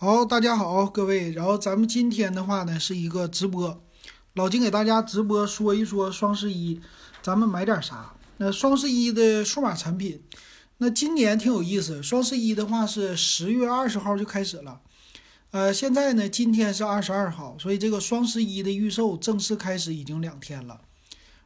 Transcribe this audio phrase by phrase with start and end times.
[0.00, 1.32] 好，大家好，各位。
[1.32, 3.82] 然后咱们今天的话呢，是一个直播，
[4.34, 6.80] 老金给大家直播说一说双十一，
[7.20, 8.14] 咱们买点啥？
[8.36, 10.22] 那双十一的数码产品，
[10.76, 12.00] 那今年挺有意思。
[12.00, 14.80] 双十一的话是十月二十号就开始了，
[15.50, 20.80] 呃，现在呢今天是二十二号，所以这个双十一的预售正式开始已经两天了。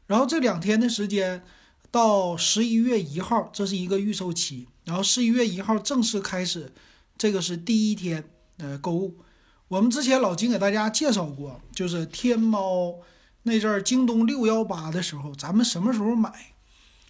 [0.06, 1.42] 然后这两天的时间
[1.90, 6.70] 到十一月一号，这是一个预售期，然后十一月一号正式开始，
[7.16, 8.28] 这个是第一天。
[8.58, 9.20] 呃，购物，
[9.68, 13.00] 我们之前老金给大家介绍过，就是天猫
[13.42, 16.54] 那阵儿，京东六幺八的时候，咱们什么时候买？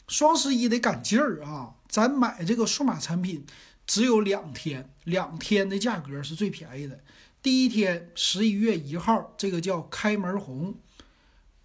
[0.09, 1.75] 双十一得赶劲儿啊！
[1.89, 3.47] 咱买这个数码产品
[3.87, 7.01] 只有两天，两天的价格是最便宜的。
[7.43, 10.75] 第一天十一月一号，这个叫开门红，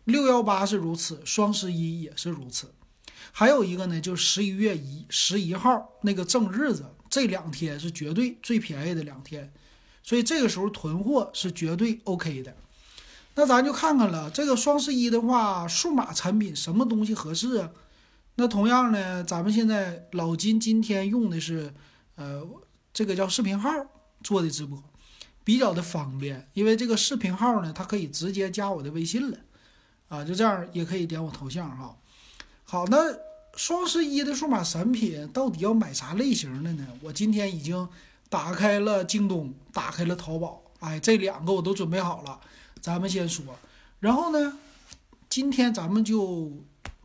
[0.06, 2.74] 六幺八是如此，双十一也是如此。
[3.32, 9.52] 还有一个呢，就是十一月一十一号那个正日子，这两天是绝对最便宜的两天。
[10.08, 12.56] 所以这个时候囤货是绝对 OK 的，
[13.36, 14.32] 那咱就看看了。
[14.32, 17.70] 这个双十一的话，数码产品什么东西合适啊？
[18.36, 21.74] 那同样呢，咱们现在老金今天用的是，
[22.16, 22.42] 呃，
[22.94, 23.70] 这个叫视频号
[24.24, 24.82] 做的直播，
[25.44, 26.48] 比较的方便。
[26.54, 29.38] 因为这个视频号呢，它可以直接加我的微信了，
[30.08, 31.98] 啊，就这样也可以点我头像哈。
[32.64, 32.98] 好，那
[33.58, 36.88] 双十一的数码产品到底要买啥类型的呢？
[37.02, 37.86] 我今天已经。
[38.30, 42.40] 打开了京东，打开了淘宝，哎，这两个我都准备好了。
[42.82, 43.44] 咱们先说，
[44.00, 44.58] 然后呢，
[45.30, 46.52] 今天咱们就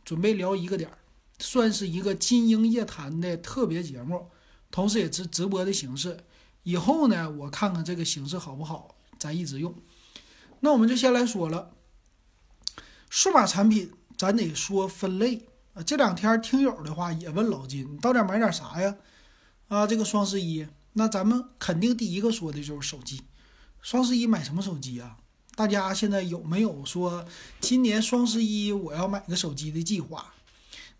[0.03, 0.97] 准备聊一个点儿，
[1.39, 4.29] 算是一个金鹰夜谈的特别节目，
[4.69, 6.23] 同时也是直播的形式。
[6.63, 9.73] 以后呢，我看看这个形式好不好，咱一直用。
[10.59, 11.71] 那我们就先来说了，
[13.09, 15.83] 数码产品，咱得说分类啊。
[15.83, 18.95] 这两天听友的话也问老金，你到底买点啥呀？
[19.67, 20.67] 啊，这个双十一。
[20.93, 23.21] 那咱们肯定第一个说的就是手机，
[23.81, 25.17] 双十一买什么手机啊？
[25.55, 27.25] 大家现在有没有说
[27.59, 30.33] 今年双十一我要买个手机的计划？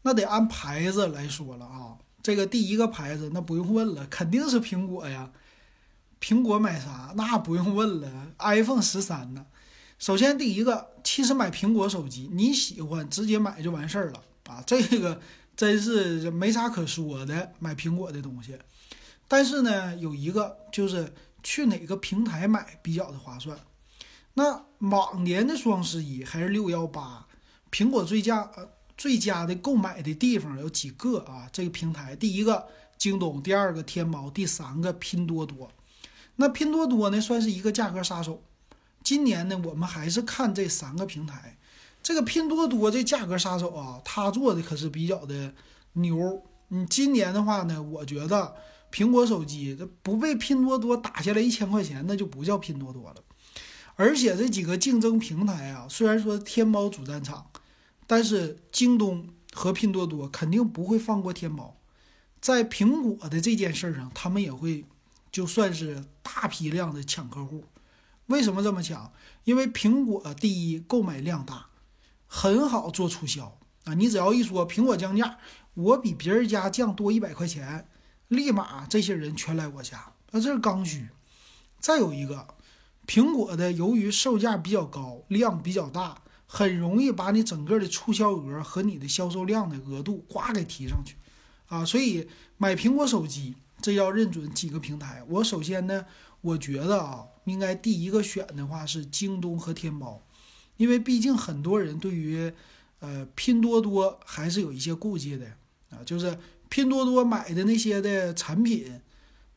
[0.04, 1.98] 那得按牌子来说了啊。
[2.22, 5.32] 这个第一个牌子那不用问了，肯定是苹果呀。
[6.22, 7.14] 苹果买啥？
[7.18, 9.46] 那不用问了，iPhone 十三呢。
[10.00, 14.64] 首先第一个，其实买苹果手机你喜欢直接买就完事儿了啊。
[14.66, 15.20] 这个
[15.56, 18.58] 真是没啥可说的，买苹果的东西。
[19.28, 23.58] 但是呢，有一个就是去哪个平台买比较的划算。
[24.36, 27.28] 那往年的双十一还是六幺八，
[27.72, 28.68] 苹果最佳呃
[28.98, 31.48] 最佳的购买的地方有几个啊？
[31.52, 32.68] 这个平台，第一个
[32.98, 35.72] 京东，第二个天猫，第三个拼多多。
[36.36, 38.42] 那拼多多呢，算是一个价格杀手。
[39.04, 41.58] 今年呢，我们还是看这三个平台。
[42.02, 45.54] 这个拼多多这价格杀手啊，他做的可是比较的
[45.94, 46.44] 牛。
[46.70, 48.56] 你今年的话呢，我觉得。
[48.94, 53.16] 苹果手机这不被拼多多打下来一千块钱，那就不叫拼多多了。
[53.96, 57.48] 而且这几个竞争平台啊，虽然说天猫主战场，
[58.06, 61.76] 但是京东和拼多多肯定不会放过天猫。
[62.40, 64.86] 在苹果的这件事上，他们也会
[65.32, 67.66] 就算是大批量的抢客户。
[68.28, 69.12] 为什么这么抢？
[69.44, 71.66] 因为苹果第一购买量大，
[72.28, 73.96] 很好做促销啊。
[73.96, 75.40] 你只要一说苹果降价，
[75.74, 77.88] 我比别人家降多一百块钱。
[78.34, 81.08] 立马这些人全来我家，那这是刚需。
[81.80, 82.48] 再有一个，
[83.06, 91.16] 苹果的由于售价比较高，量比较大，很容易把你整个的促销额和你的销售量的额度呱给提上去，
[91.68, 92.28] 啊，所以
[92.58, 95.22] 买苹果手机这要认准几个平台。
[95.28, 96.06] 我首先呢，
[96.40, 100.22] 我觉得啊，应该第一个选的话是京东和天猫，
[100.78, 102.52] 因为毕竟很多人对于
[103.00, 105.46] 呃拼多多还是有一些顾忌的
[105.90, 106.40] 啊，就是。
[106.74, 109.00] 拼多多买的那些的产品，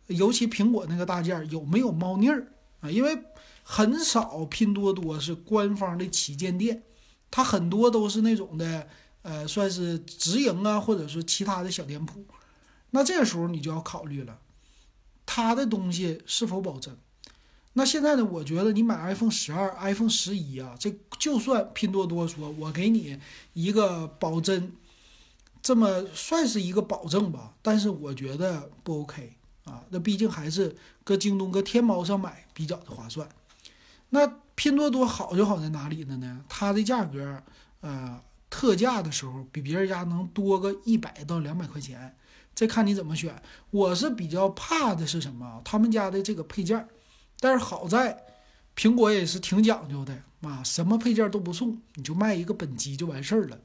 [0.09, 2.47] 尤其苹果那个大件有没有猫腻儿
[2.81, 2.91] 啊？
[2.91, 3.19] 因为
[3.63, 6.83] 很少拼多多是官方的旗舰店，
[7.31, 8.87] 它很多都是那种的，
[9.23, 12.23] 呃，算是直营啊，或者说其他的小店铺。
[12.91, 14.39] 那这个时候你就要考虑了，
[15.25, 16.95] 它的东西是否保真？
[17.73, 18.25] 那现在呢？
[18.27, 23.19] 我觉得你买 iPhone 十二、iPhone 十一啊，这就算拼多多说我给你
[23.55, 24.71] 一个保真。
[25.67, 29.35] 这么算是一个保证吧，但是我觉得不 OK
[29.65, 29.83] 啊。
[29.91, 33.29] 那毕竟还是搁京东、搁天猫上买比较的划算。
[34.11, 34.25] 那
[34.55, 36.45] 拼多多好就好在哪里了呢？
[36.49, 37.43] 它的价格，
[37.81, 42.15] 呃，特价的时候比别人家能多个一百到两百块钱，
[42.55, 43.43] 这看你怎么选。
[43.73, 45.61] 我是比较怕的是什么？
[45.65, 46.89] 他们家的这个配件，
[47.41, 48.17] 但是好在
[48.77, 53.59] 苹果也是挺讲究的啊，什么配件都不送，你就卖一个本机就完事儿了。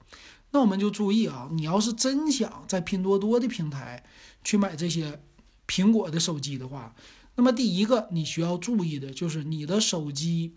[0.51, 4.03] 那我们就注意啊，你要是真想在拼多多的平台
[4.43, 5.21] 去买这些
[5.65, 6.93] 苹果的手机的话，
[7.35, 10.55] 那么第一个你需要注意的就是你的手机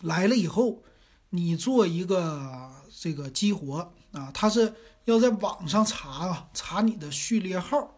[0.00, 0.82] 来了以后，
[1.30, 7.94] 你做一个这个激活啊，它是要在网上查啊，查你的序列号。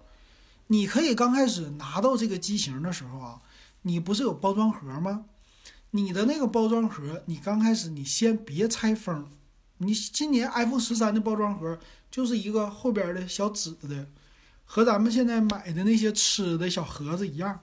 [0.67, 3.41] 你可以刚开始拿到这个机型的时候啊，
[3.83, 5.25] 你不是有包装盒吗？
[5.93, 9.27] 你的那个包装盒，你刚开始你先别拆封。
[9.79, 11.79] 你今年 iPhone 十三的包装盒
[12.11, 14.07] 就是一个后边的小纸的，
[14.65, 17.61] 和咱们现在买的那些吃的小盒子一样，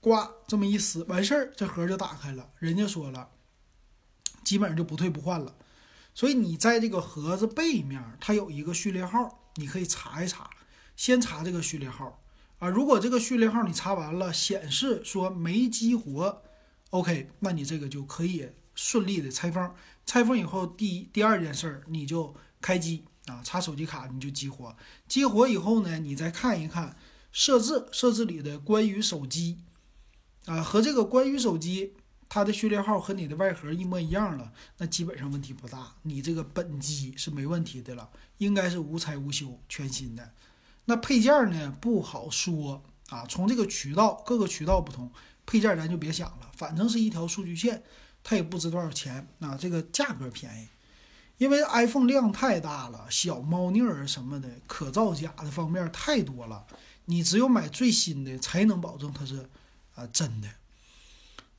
[0.00, 0.16] 呱
[0.46, 2.50] 这么一撕完事儿，这盒就打开了。
[2.58, 3.28] 人家说了，
[4.42, 5.54] 基本上就不退不换了。
[6.14, 10.50] 所以你在这个盒子背面，它有一个序列号，你可以查一查。
[10.94, 12.22] 先查这个序列号
[12.58, 16.42] 啊，如果这个序列号你查完了显示说没激活
[16.90, 19.74] ，OK，那你这个就可以顺利的拆封。
[20.04, 24.76] 拆封以后，第第二件事儿你就开机啊，插手机卡你就激活。
[25.08, 26.96] 激活以后呢，你再看一看
[27.30, 29.58] 设置，设置里的关于手机
[30.46, 31.94] 啊和这个关于手机
[32.28, 40.32] 它的序列号和你的外盒一模一样了，那基本上问题不大，你这个本机是没问题的了，应该是无拆无修，全新的。
[40.86, 45.12] 那配件呢不好说啊，从这个渠道各个渠道不同，
[45.44, 47.82] 配件咱就别想了，反正是一条数据线，
[48.22, 50.68] 它也不值多少钱啊，这个价格便宜，
[51.38, 56.66] 因为 iPhone 量太大了，小猫腻儿什么的，可造假的方面太多了，
[57.06, 59.48] 你只有买最新的才能保证它是
[59.94, 60.48] 啊真的。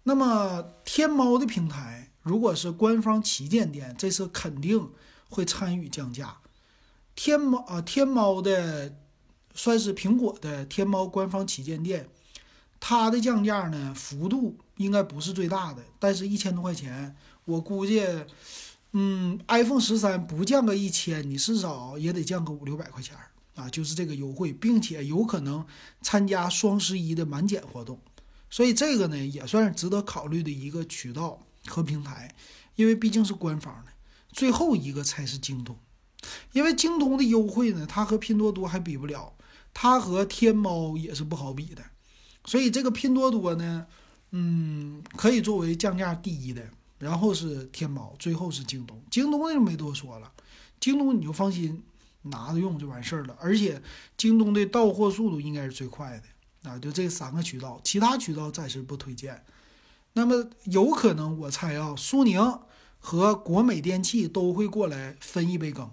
[0.03, 4.89] 那么天猫的平台，如果是官方旗舰店，这次肯定
[5.29, 6.37] 会参与降价。
[7.15, 8.95] 天猫啊，天猫的。
[9.55, 12.09] 算是苹果的天猫官方旗舰店，
[12.79, 17.15] 它的降价呢幅度应该不是最大的，但是一千多块钱，
[17.45, 18.03] 我估计，
[18.91, 23.15] 嗯，iPhone 十三不降个一千，你至少也得降个五六百块钱
[23.55, 25.65] 啊，就是这个优惠，并且有可能
[26.01, 27.99] 参加双十一的满减活动，
[28.49, 32.33] 所以这个呢也算是值得考虑的一个渠道和平台，
[32.75, 33.91] 因为毕竟是官方的，
[34.31, 35.77] 最后一个才是京东，
[36.51, 39.33] 因为京东的优惠呢，它和拼多多还比不了。
[39.75, 41.83] 它和天猫也是不好比的，
[42.45, 43.87] 所以这个拼多多呢，
[44.35, 48.99] 嗯，可以作为降价第一的，然后是天猫，最后是京东。
[49.09, 50.31] 京东那就没多说了，
[50.79, 51.83] 京东你就放心
[52.23, 53.37] 拿着用就完事儿了。
[53.39, 53.81] 而且
[54.17, 59.43] 京东的到货速度应该是最快的啊，就这三个渠道，其他渠道暂时不推荐。
[60.13, 62.59] 那么有可能我猜啊，苏宁
[62.99, 65.89] 和国美电器都会过来分一杯羹。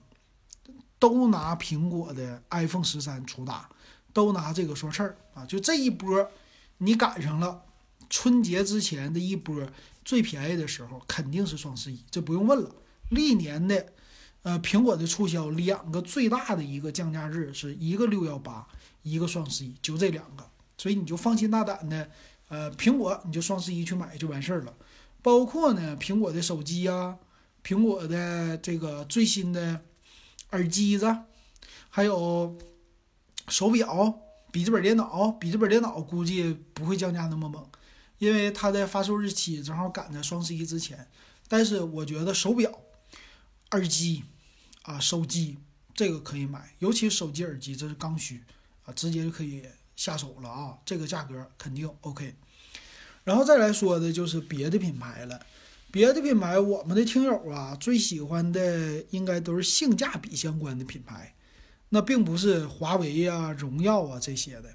[0.98, 3.70] 都拿苹果的 iPhone 十三出打，
[4.12, 5.46] 都拿这个说事儿啊！
[5.46, 6.30] 就这一波，
[6.76, 7.62] 你赶上了
[8.10, 9.66] 春节之前的一波
[10.04, 12.74] 最便宜的时候，肯定是双十一，这不用问了。
[13.10, 13.86] 历年的，
[14.42, 18.66] 呃，苹果的促销两个最大的一个降价日是一个六幺八，
[19.02, 20.44] 一个双十一，就这两个，
[20.76, 22.10] 所以你就放心大胆的，
[22.48, 24.74] 呃，苹果你就双十一去买就完事儿了。
[25.22, 27.16] 包括呢，苹果的手机呀，
[27.64, 29.80] 苹果的这个最新的。
[30.52, 31.06] 耳机子，
[31.90, 32.58] 还有
[33.46, 34.18] 手表、
[34.50, 35.30] 笔记本电脑。
[35.30, 37.64] 笔记本电脑估计不会降价那么猛，
[38.20, 41.08] 因为它的发售日期正好赶在双十一之前。
[41.48, 42.72] 但是我觉得手表、
[43.72, 44.22] 耳机
[44.82, 45.58] 啊、手机
[45.92, 48.40] 这个可以买，尤其手机、耳机这是刚需
[48.84, 49.64] 啊，直接就可以
[49.96, 50.78] 下手了啊。
[50.84, 52.36] 这个价格肯定 OK。
[53.24, 55.44] 然后再来说的就是别的品牌了。
[55.92, 61.34] 别的品牌，我们的听友啊，最喜欢的应该都是性价比相关的品牌，
[61.88, 64.72] 那并不是华为呀、荣耀啊这些的。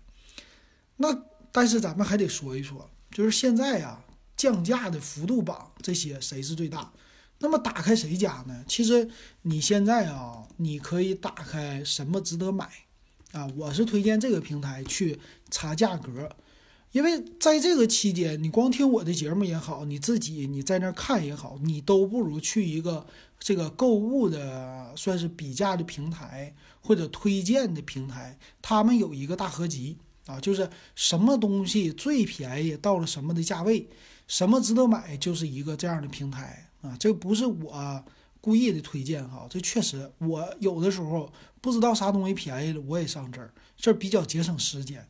[0.97, 1.23] 那
[1.53, 4.03] 但是咱们还得说一说，就是现在啊，
[4.35, 6.91] 降价的幅度榜这些谁是最大？
[7.39, 8.65] 那么打开谁家呢？
[8.67, 9.09] 其实
[9.43, 12.69] 你现在啊，你可以打开什么值得买
[13.31, 13.47] 啊？
[13.55, 15.17] 我是推荐这个平台去
[15.49, 16.29] 查价格。
[16.91, 23.07] 因为在这个期间，你光听我的节目也好，你自己你在那看也好，你都不如去一个
[23.39, 33.87] 这个购物的算是比价的平台或者推荐的平台，他们有一个大合集啊，就是什么东西最便宜，到了什么的价位，
[34.27, 36.95] 什么值得买，就是一个这样的平台啊。
[36.99, 38.03] 这不是我
[38.41, 45.07] 故意的推荐哈，这确实我有的时候不知道啥东西便宜了，我也上这儿，这比较节省时间。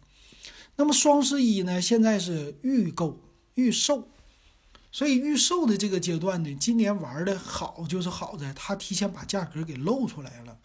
[0.77, 1.81] 那么双十一呢？
[1.81, 3.21] 现在是预购、
[3.53, 4.09] 预售，
[4.91, 10.57] 所以预售的这个阶段呢，今年玩的好就是好在它提前把价格给露出来了。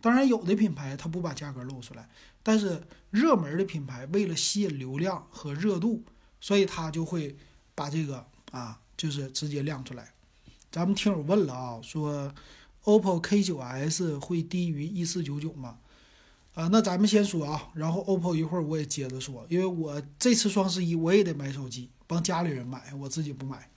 [0.00, 2.08] 当然，有的品牌它不把价格露出来，
[2.42, 6.02] 但是热门的品牌为了吸引流量和热度，
[6.40, 7.36] 所以他就会
[7.74, 10.12] 把这个啊，就是直接亮出来。
[10.70, 12.32] 咱们听友问了啊，说
[12.84, 15.78] OPPO K9S 会低于一四九九吗？
[16.54, 23.70] 啊，那咱们先说啊，然后 OPPO 一会儿我也接着说，因为我这次双十一我也得买手机，帮家里人买，我自己不买。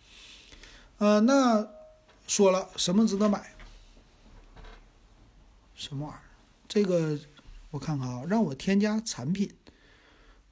[0.98, 1.68] 呃，那
[2.28, 3.54] 说了什么值得买？
[5.76, 6.24] 什么玩意儿？
[6.68, 7.20] 这个
[7.76, 9.54] 我看看啊，让我添加产品。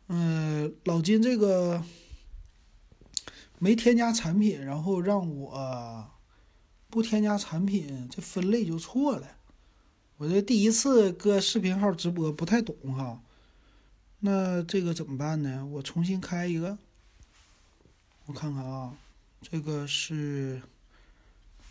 [0.07, 1.81] 嗯，老金这个
[3.59, 6.11] 没添加产品，然后让我
[6.89, 9.37] 不添加产品，这分类就错了。
[10.17, 13.21] 我这第一次搁视频号直播，不太懂哈。
[14.19, 15.65] 那这个怎么办呢？
[15.65, 16.77] 我重新开一个，
[18.25, 18.97] 我看看啊，
[19.41, 20.61] 这个是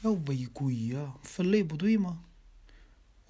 [0.00, 2.24] 要违规呀，分类不对吗？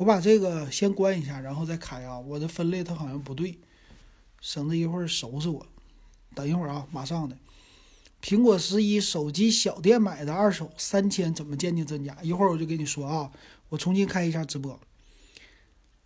[0.02, 2.18] 我把这个先关一下，然后再开啊。
[2.18, 3.56] 我的分类它好像不对，
[4.40, 5.64] 省得一会儿收拾我。
[6.34, 7.38] 等一会儿啊，马上的。
[8.20, 12.18] 苹果十一手机小店买的二手三千，怎么鉴定真假？
[12.20, 13.30] 一会儿我就给你说啊。
[13.68, 14.76] 我重新开一下直播。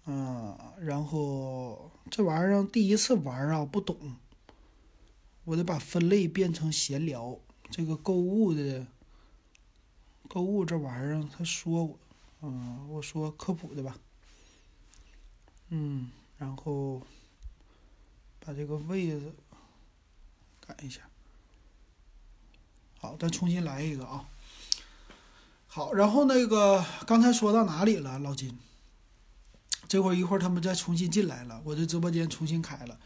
[0.05, 3.97] 嗯，然后这玩意儿第一次玩啊，不懂。
[5.45, 7.39] 我得把分类变成闲聊。
[7.71, 8.87] 这个购物的
[10.29, 11.99] 购物这玩意儿，他说我。
[12.43, 13.97] 嗯，我说科普的吧。
[15.71, 17.03] 嗯，然后
[18.41, 19.33] 把这个位置
[20.67, 21.01] 改一下。
[23.01, 24.25] 好，再重新来一个啊。
[25.67, 28.57] 好，然后那个刚才说到哪里了，老金？
[29.89, 32.99] 这会儿一会儿他们再重新进来了，我的直播间重新开了。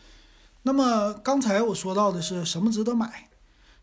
[0.63, 3.29] 那么刚才我说到的是什么值得买？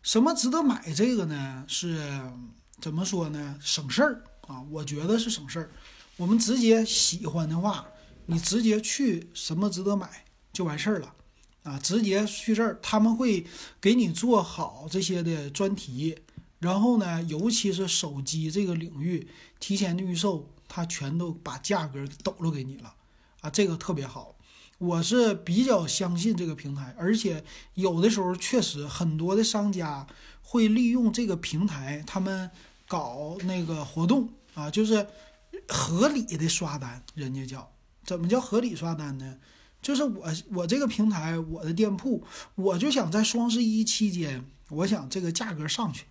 [0.02, 0.92] 什么值得买？
[0.94, 2.22] 这个呢是
[2.80, 3.58] 怎么说呢？
[3.60, 4.24] 省事儿。
[4.48, 5.70] 啊，我觉得是省事儿。
[6.16, 7.86] 我们直接喜欢的话，
[8.26, 11.14] 你直接去什么值得买就完事儿了。
[11.62, 13.46] 啊，直接去这儿，他们会
[13.80, 16.18] 给你做好这些的专题。
[16.60, 19.28] 然后呢，尤其是手机这个领域，
[19.60, 22.94] 提前的预售，他全都把价格抖落给你了。
[23.42, 24.34] 啊，这个特别好。
[24.78, 30.06] 我是比较相信这个平台，而且有的时候确实很多的商家
[30.40, 32.50] 会利用这个平台，他们
[32.86, 34.30] 搞那个活动。
[34.58, 35.06] 啊，就是
[35.68, 37.72] 合理的刷单，人家叫
[38.02, 39.38] 怎么叫合理刷单呢？
[39.80, 42.24] 就是我我这个平台，我的店铺，
[42.56, 46.06] 我就想在双十一期间，我想这个价格上去，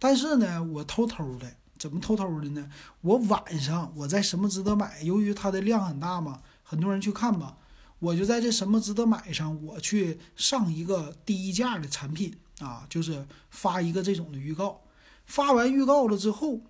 [0.00, 2.68] 但是呢，我偷偷的，怎么偷偷的呢？
[3.02, 7.54] 我晚上我在什么值得买，由于它的量很大嘛，很多人去看嘛，
[8.00, 14.80] 我就在这什么值得买上，我去上一个低价的产品啊，就是发一个这种的预告，
[15.24, 16.60] 发完预告了之后。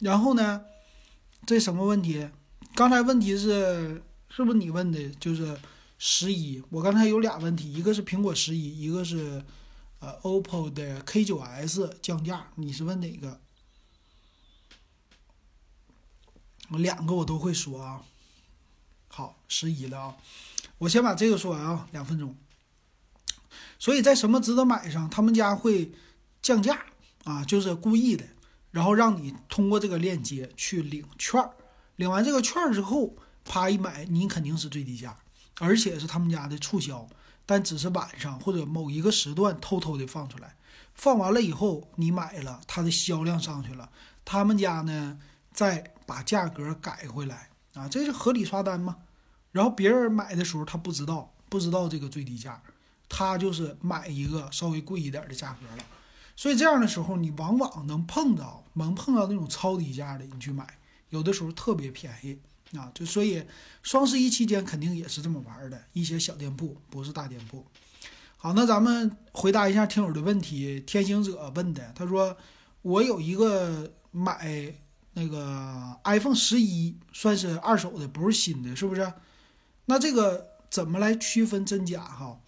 [0.00, 0.64] 然后呢，
[1.46, 2.28] 这什么问题？
[2.74, 5.10] 刚才问题是是不是你问的？
[5.20, 5.58] 就是
[5.98, 9.44] 十一，我刚才有俩问题，一个是苹果十一，一个是
[9.98, 13.40] 呃 OPPO 的 K9S 降价，你是问哪个？
[16.70, 18.02] 我两个我都会说啊。
[19.08, 20.16] 好，十一了啊，
[20.78, 22.36] 我先把这个说完啊，两分钟。
[23.78, 25.90] 所以在什么值得买上，他们家会
[26.40, 26.86] 降价
[27.24, 28.24] 啊，就是故意的。
[28.70, 31.50] 然后让你通过这个链接去领券儿，
[31.96, 35.16] 领完这个券儿之后，啪一买，你肯定是最低价，
[35.58, 37.08] 而且是他们家的促销，
[37.44, 40.54] 但只是晚上或者某一个时段偷偷的放出来，
[40.94, 43.90] 放完了以后你买了，它的销量上去了，
[44.24, 45.18] 他们家呢
[45.52, 48.96] 再把价格改回来啊，这是合理刷单吗？
[49.52, 52.62] 然后别人买的时候他不知道，不知道这个最低价，
[53.08, 55.84] 他就是买一个稍微贵一点的价格了。
[56.40, 60.66] 所以这样的时候，你往往能碰到，能碰到那种超低价的，你去买，
[61.10, 62.38] 有的时候特别便宜
[62.78, 62.90] 啊。
[62.94, 63.44] 就所以
[63.82, 67.66] 双十一期间肯定也是这么玩的，一些小店铺不是大店铺。
[68.38, 70.80] 好，那咱们回答一下听友的问题。
[70.86, 72.34] 天行者问的，他说
[72.80, 74.72] 我有一个买
[75.12, 79.12] 那个 iPhone 十一，算是二手的，不是新的，是不是？
[79.84, 82.02] 那这个怎么来区分真假？
[82.02, 82.40] 哈，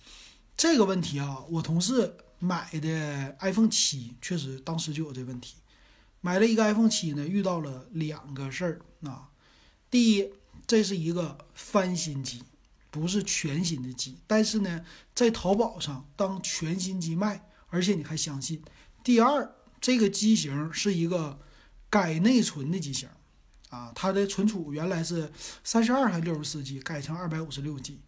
[0.56, 2.16] 这个问题啊，我同事。
[2.44, 5.54] 买的 iPhone 七确实当时就有这问题，
[6.20, 9.30] 买了一个 iPhone 七呢，遇到了两个事儿啊。
[9.88, 10.28] 第一，
[10.66, 12.42] 这是一个翻新机，
[12.90, 14.84] 不是全新的机，但是呢，
[15.14, 18.60] 在淘宝上当全新机卖，而且你还相信。
[19.04, 21.38] 第二，这个机型是一个
[21.88, 23.08] 改内存的机型，
[23.70, 25.30] 啊，它的存储原来是
[25.62, 28.00] 三十二还是六十四 G，改成二百五十六 G，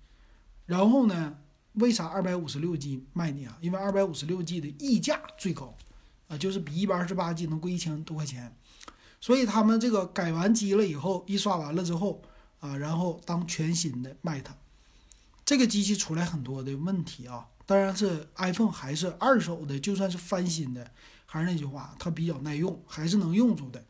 [0.67, 1.39] 然后呢？
[1.75, 3.57] 为啥二百五十六 G 卖你啊？
[3.61, 5.77] 因为二百五十六 G 的溢价最高，
[6.29, 8.57] 啊，就是比一百二十八 G 能贵一千多块钱，
[9.21, 12.23] 所以他们这个改完机了以后，一刷完了之后，
[12.61, 14.55] 啊，然后当全新的卖它。
[15.45, 20.91] 这个机器出来很多的问题啊，当然是 iPhone 还是二手的，就算是翻新的，
[21.27, 23.85] 还是那句话，它比较耐用，还是能用住的。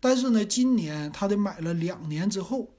[0.00, 2.70] 但是呢，今年他得买了两年之后，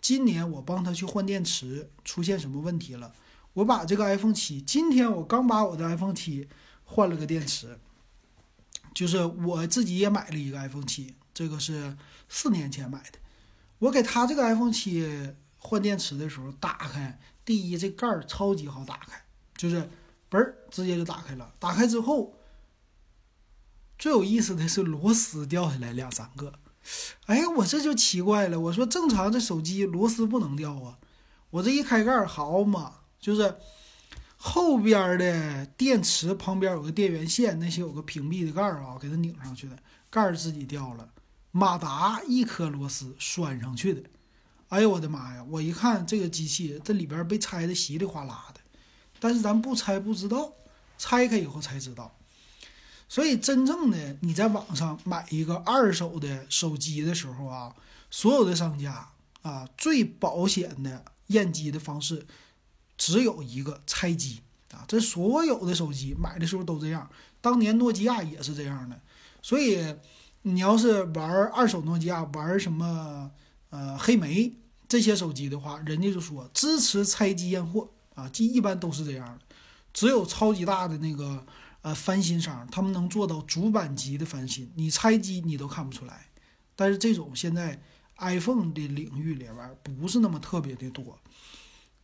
[0.00, 3.12] 今年我帮他去换电池，出现什么问题了？
[3.54, 6.48] 我把这个 iPhone 七，今天我刚把我的 iPhone 七
[6.84, 7.78] 换了个电池，
[8.94, 11.96] 就是我自己也买了一个 iPhone 七，这个是
[12.28, 13.18] 四年前买的。
[13.78, 19.22] 我给他这个 iPhone 七换电池的时候，打开，第一这盖儿超级好打开，
[19.56, 19.88] 就是
[20.30, 21.52] 嘣儿直接就打开了。
[21.58, 22.34] 打开之后，
[23.98, 26.58] 最有意思的是螺丝掉下来两三个。
[27.26, 28.58] 哎，我这就奇怪了。
[28.58, 30.98] 我说正常这手机螺丝不能掉啊，
[31.50, 33.54] 我这一开盖儿，好嘛，就是
[34.36, 39.76] 后边的电池旁边有个电源线，那些有个屏蔽的盖儿啊，给它拧上去的，
[40.08, 41.08] 盖儿自己掉了。
[41.52, 44.02] 马达一颗螺丝拴上去的。
[44.68, 45.44] 哎呦我的妈呀！
[45.50, 48.60] 我一看这个机器，这里边被拆的稀里哗啦的，
[49.18, 50.52] 但是咱不拆不知道，
[50.96, 52.16] 拆开以后才知道。
[53.08, 57.74] 所以，真正的你在网上买一个二手的手机的时候啊，
[58.12, 59.08] 所有的商家
[59.42, 62.24] 啊，最保险的验机的方式
[63.00, 64.40] 只有一个拆机
[64.72, 64.84] 啊。
[64.86, 67.08] 这所有的手机买的时候都这样，
[67.40, 69.00] 当年诺基亚也是这样的。
[69.40, 69.82] 所以，
[70.42, 73.30] 你要是玩二手诺基亚，玩什么
[73.70, 74.52] 呃黑莓
[74.86, 79.56] 这些手机的话，人家就说支持拆机验货啊，机一般都是这样的，
[79.94, 81.44] 只有超级大的那个。
[81.82, 86.26] 呃，翻新商他们能做到主板级的翻新，你拆机你都看不出来。
[86.76, 87.80] 但是这种现在
[88.18, 91.18] iPhone 的领域里边不是那么特别的多。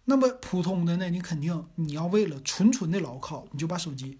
[0.06, 4.18] 那么普通的呢，你肯定你要为了纯纯的牢靠，你就把手机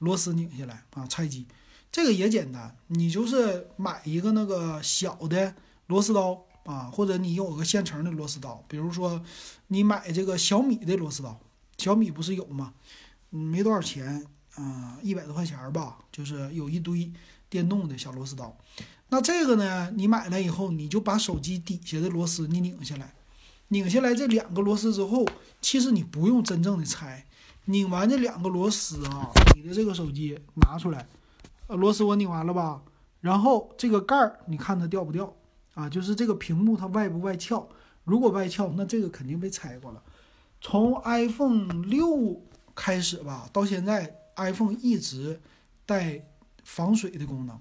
[0.00, 1.46] 螺丝拧下来啊，拆机。
[1.90, 5.54] 这个也简单，你就是买一个那个小的
[5.86, 9.24] 螺丝刀啊，或者你有个现成的螺丝刀，比如说
[9.68, 11.40] 你买这个小米的螺丝刀，
[11.78, 12.74] 小米不是有吗？
[13.30, 14.26] 嗯，没多少钱。
[14.60, 17.12] 嗯，一百多块钱吧，就是有一堆
[17.48, 18.58] 电动的小螺丝刀。
[19.08, 23.14] 那这个呢，你买了以后，你就把手机底下的螺丝你拧下来，
[23.68, 25.26] 拧下来这两个螺丝之后，
[25.60, 27.24] 其实你不用真正的拆。
[27.66, 31.06] 拧完这两个螺丝啊，你的这个手机拿出来，
[31.66, 32.82] 呃，螺丝我拧完了吧？
[33.20, 35.34] 然后这个盖儿，你看它掉不掉
[35.74, 35.88] 啊？
[35.88, 37.68] 就是这个屏幕它外不外翘？
[38.04, 40.02] 如果外翘，那这个肯定被拆过了。
[40.60, 42.42] 从 iPhone 六
[42.74, 44.14] 开始吧，到现在。
[44.40, 45.40] iPhone 一直
[45.84, 46.24] 带
[46.62, 47.60] 防水的功能，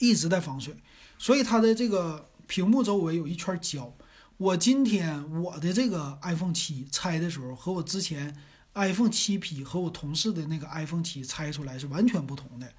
[0.00, 0.74] 一直带防水，
[1.16, 3.94] 所以它的这个屏幕周围有一圈胶。
[4.36, 8.34] 我今天我的这个 iPhone 七拆的时候，和我之前
[8.74, 12.72] iPhone 七 P 和我同事的那个 iPhone 七拆出来是完全不同的。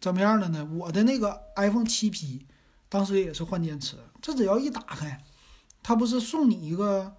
[0.00, 0.64] 怎么样的呢？
[0.64, 2.46] 我的那个 iPhone 七 P
[2.88, 5.22] 当时也是换电池，这只要一打开，
[5.82, 7.14] 它不是送你一个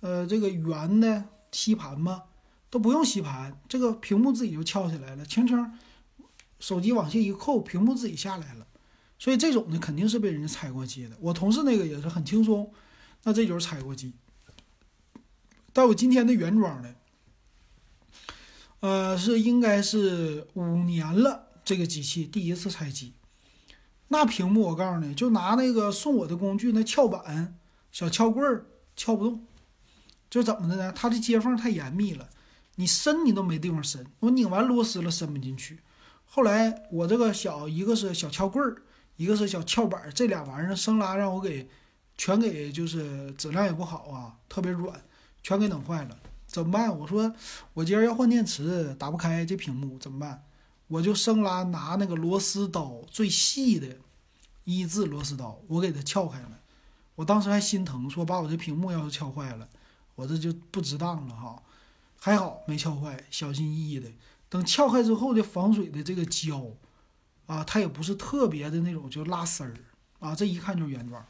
[0.00, 2.22] 呃这个圆的吸盘吗？
[2.70, 5.72] 都不用吸盘，这个屏幕自己就翘起来了，轻轻
[6.60, 8.66] 手机往下一扣，屏幕自己下来了。
[9.18, 11.16] 所以这种呢，肯定是被人家拆过机的。
[11.20, 12.70] 我同事那个也是很轻松，
[13.26, 14.12] 那这就是拆过机。
[15.72, 16.94] 但我今天的原装的，
[18.78, 23.14] 呃，是应该是五年了，这个机器第一次拆机。
[24.08, 27.58] 那屏幕我告诉你，就拿那个送我的工具，那撬板
[27.90, 29.44] 小撬棍儿撬不动，
[30.30, 30.92] 就怎么的呢？
[30.92, 32.28] 它的接缝太严密了。
[32.76, 35.80] 你伸你都没地方伸，我拧完螺丝了伸不进去。
[36.24, 38.82] 后来我这个小一个是小撬棍儿，
[39.16, 41.68] 一个是小撬板，这俩玩意儿生拉让我给
[42.16, 45.00] 全给就是质量也不好啊，特别软，
[45.42, 46.18] 全给弄坏了。
[46.46, 46.96] 怎么办？
[46.96, 47.34] 我说
[47.74, 50.44] 我今儿要换电池，打不开这屏幕怎么办？
[50.88, 53.96] 我就生拉拿那个螺丝刀最细的
[54.64, 56.60] 一字螺丝刀，我给它撬开了。
[57.16, 59.68] 我当时还心疼，说把我这屏幕要是撬坏了，
[60.14, 61.60] 我这就不值当了哈。
[62.18, 64.08] 还好没撬坏，小心翼翼的。
[64.48, 66.64] 等撬开之后的防水的这个胶，
[67.46, 69.74] 啊，它也不是特别的那种，就拉丝儿
[70.20, 71.22] 啊，这一看就是原装。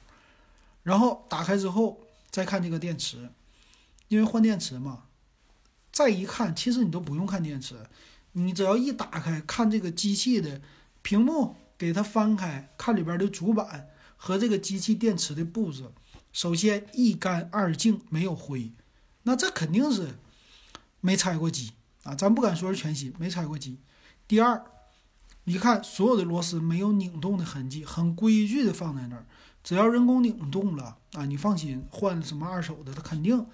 [0.86, 3.28] 然后打开之后再看这个电池，
[4.06, 5.02] 因为换电池嘛，
[5.90, 7.74] 再一看，其实你都不用看电池，
[8.30, 10.60] 你只要一打开看这个机器的
[11.02, 15.90] 屏幕，给它翻开看里边的主板和这个机器电池的布置，
[16.32, 18.70] 首先一干二净，没有灰，
[19.24, 20.14] 那这肯定是。
[21.02, 21.70] 没拆过机
[22.02, 23.78] 啊，咱不敢说是全新，没拆过机。
[24.26, 24.64] 第二，
[25.44, 29.24] 你看所有的螺丝没有拧动的痕迹，很规矩的放在那儿。
[29.66, 33.44] 只要人工拧动了啊，你放心，换什么二手的，它肯定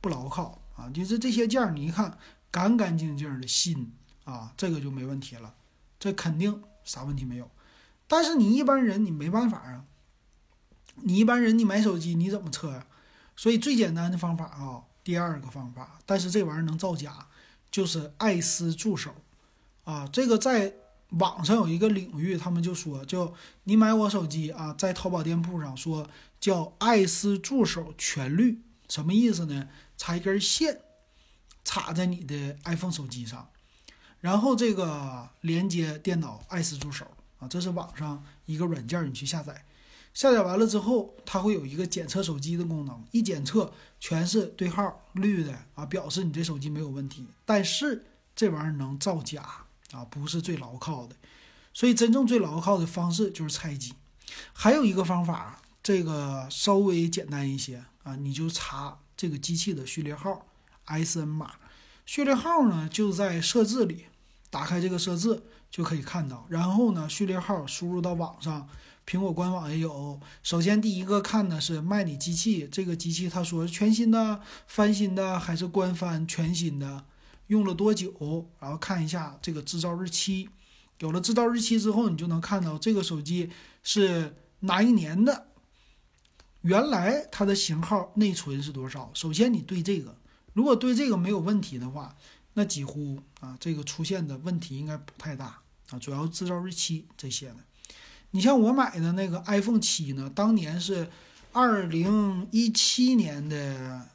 [0.00, 0.90] 不牢靠啊。
[0.90, 2.18] 就是这些件儿，你一看
[2.50, 3.92] 干干净净的新
[4.24, 5.54] 啊，这个就没问题了，
[6.00, 7.48] 这肯定啥问题没有。
[8.08, 9.84] 但是你一般人你没办法啊，
[10.96, 12.84] 你一般人你买手机你怎么测呀？
[13.36, 14.82] 所以最简单的方法啊。
[15.04, 17.28] 第二个方法，但是这玩意儿能造假，
[17.70, 19.14] 就是爱思助手，
[19.84, 20.74] 啊，这个在
[21.10, 29.68] 网上有一个领域，他们就说叫你买我手机啊，在淘宝店铺上说叫爱思助手全绿，什么意思呢？
[29.96, 30.80] 插一根线
[31.64, 33.50] 插在你的 iPhone 手机上，
[34.20, 37.06] 然后这个连接电脑爱思助手
[37.38, 39.64] 啊，这是网上一个软件，你去下载。
[40.12, 47.26] 下载完了之后，它会有一个检测手机的功能，一检测全是对号绿的啊，表示你这手机没有问题。
[47.44, 51.16] 但是这玩意儿能造假啊，不是最牢靠的。
[51.72, 53.92] 所以真正最牢靠的方式就是拆机。
[54.52, 60.46] 还有一个方法，这个稍微简单一些啊，你就查这个机器的序列号
[60.84, 61.52] S N 码。
[62.06, 64.06] 序列号呢就在设置里，
[64.50, 66.46] 打开这个设置就可以看到。
[66.48, 68.68] 然后呢，序列号输入到网上。
[69.06, 70.20] 苹果官网也有。
[70.40, 77.04] 首先，第一个看的是卖你机器，这个机器他说全新的、翻新的还是官翻全新的，
[77.50, 78.48] 用了多久？
[78.60, 80.48] 然后看一下这个制造日期。
[81.00, 83.50] 有了制造日期之后，你就能看到这个手机
[83.82, 85.48] 是哪一年的，
[86.60, 89.10] 原来它的型号内存是多少。
[89.14, 90.16] 首先你对这个，
[90.52, 92.16] 如果对这个没有问题的话，
[92.54, 97.56] 那几乎啊这个出现的问题应该不太大啊，主要制造日期这些的。
[98.30, 101.10] 你像我买的那个 iPhone 七呢，当年是
[101.52, 104.06] 二零一七年的，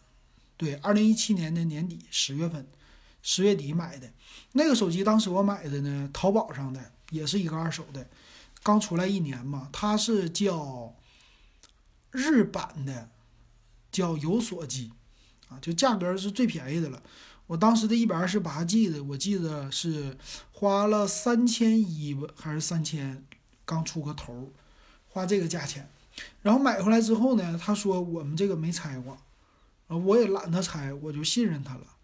[0.56, 2.66] 对，二零一七年的年底十月份，
[3.26, 4.14] 十月底买的
[4.52, 5.04] 那个手机。
[5.04, 8.08] 当时我买的呢，淘宝上的，也是一个二手的，
[8.62, 9.68] 刚出来一年嘛。
[9.72, 10.94] 它是叫
[12.12, 13.10] 日版的，
[13.92, 14.92] 叫有锁机，
[15.50, 17.02] 啊，就价格是最便宜的了。
[17.48, 20.16] 我当时的一百二十八 G 的，我记得是
[20.52, 23.26] 花了三千一还是三千。
[23.68, 24.52] 刚出个头，
[25.10, 25.90] 花这个价钱，
[26.44, 29.18] 然后买回来之后呢，他说我们这个没拆过，
[29.88, 31.95] 啊，我也懒得拆，我就信任他了。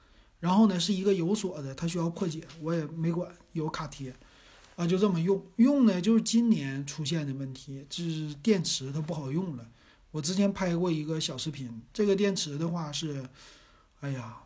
[0.42, 4.14] 然后呢，是一个有锁的，它需要破解，我也没管，有卡贴，
[4.76, 5.42] 啊，就这么用。
[5.56, 9.66] 用呢，就是今年出现的问题，就是电池它不好用了。
[10.12, 13.26] 我之前拍过一个小视频，这个电池的话是，
[14.02, 14.40] 哎呀，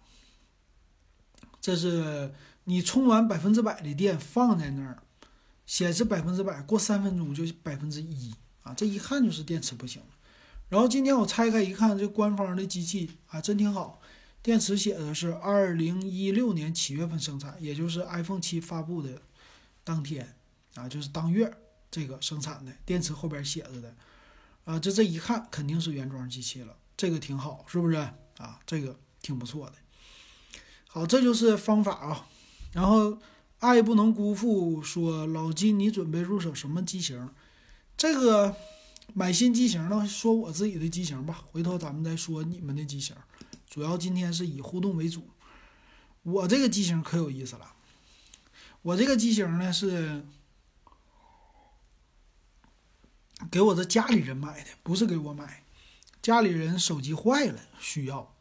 [1.60, 2.32] 这是
[2.66, 5.00] 你充完百分之百的电放在那儿。
[5.68, 8.32] 显示百分之百，过三分钟就百分之一
[8.62, 8.72] 啊！
[8.76, 10.10] 这一看就是电池不行了。
[10.70, 14.00] 然后今天我拆开一看，这官方的机器啊，真挺好。
[14.46, 19.20] 电池写的是二零一六年七月份生产，也就是 iPhone 七发布的
[19.84, 20.36] 当天
[20.76, 21.52] 啊，就是当月
[21.90, 22.72] 这个生产的。
[22.86, 23.96] 电池后边写着的
[24.64, 27.96] 啊，这这一看肯定是原装机器了，这个挺好，是不是
[28.38, 28.60] 啊？
[28.68, 29.74] 这个挺不错的。
[30.86, 32.28] 好，这就是方法啊，
[32.72, 33.18] 然后。
[33.60, 34.80] 爱不能辜负。
[34.84, 37.30] 说老金，你准备入手什么机型？
[37.98, 38.56] 这个
[39.16, 40.06] 买新机型呢？
[40.08, 43.16] 说我自己的机型吧，回头咱们再说你们的机型。
[43.76, 45.28] 主要今天是以互动为主。
[46.24, 47.74] 我这个机型可有意思了。
[48.82, 50.24] 我这个机型呢是
[53.52, 55.66] 给我的家里人买的，不是给我买。
[56.22, 58.34] 家里人手机坏了需要，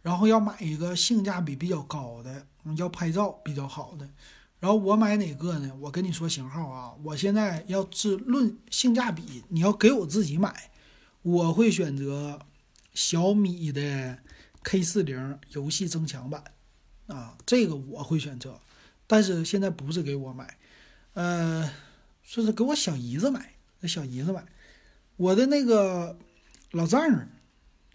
[0.00, 2.46] 然后要买一个性价比比较高的，
[2.78, 4.08] 要拍照比较好的。
[4.60, 5.76] 然后我买哪个呢？
[5.78, 10.70] 我跟你说型号啊，我现在要是论性价比，你要给我自己买，
[11.20, 12.40] 我会选择
[12.94, 14.20] 小米的
[14.62, 16.44] K 四零游戏增强版，
[17.06, 18.60] 啊，这个我会选择。
[19.06, 20.56] 但是现在不是给我买，
[21.14, 21.70] 呃，
[22.22, 24.44] 说是给我小姨子买，给小姨子买。
[25.16, 26.18] 我的那个
[26.72, 27.28] 老丈人，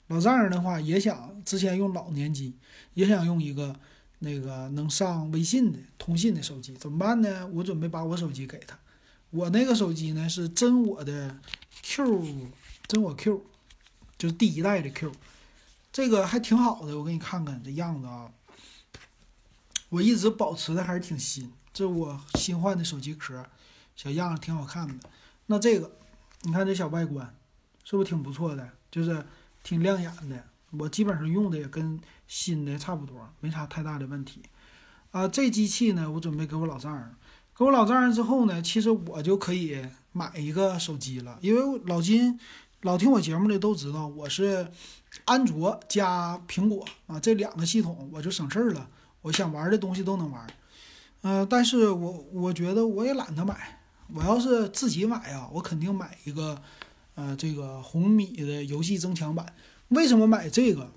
[0.07, 2.55] 老丈人的话也想之前用老年机，
[2.93, 3.79] 也想用一个。
[4.19, 7.45] 那个能上微信的通信的手机怎么办呢？
[7.47, 8.79] 我准备把我手机给他。
[9.29, 11.37] 我那个手机呢是真我的
[11.83, 12.49] Q，
[12.87, 13.45] 真我 Q，
[14.17, 15.11] 就是第一代的 Q，
[15.95, 16.99] 这个还挺好的。
[16.99, 18.29] 我给你看看这样子啊，
[19.87, 21.49] 我一直保持的还是挺新。
[21.71, 23.45] 这我新换的手机壳，
[23.95, 25.09] 小样儿挺好看的。
[25.45, 25.89] 那这个，
[26.41, 27.33] 你看这小外观，
[27.85, 28.71] 是不是挺不错的？
[28.91, 29.25] 就是
[29.63, 30.43] 挺亮眼的。
[30.71, 34.41] 我基本上用的也跟新的差不多，没啥太大的问题。
[35.11, 37.15] 啊，这机器呢，我准备给我老丈人。
[37.57, 39.81] 给我老丈人之后呢，其实我就可以
[40.11, 42.37] 买一个手机了，因为老金
[42.81, 44.69] 老听我节目的都知道，我是
[45.23, 48.89] 安卓加苹果啊，这两个系统我就省事儿了。
[49.21, 50.47] 我想玩的东西都能玩。
[51.21, 53.81] 嗯，但是我我觉得我也懒得买。
[54.13, 56.61] 我要是自己买啊，我肯定买一个，
[57.15, 59.55] 呃，这个红米的游戏增强版。
[59.87, 60.91] 为什么买这个？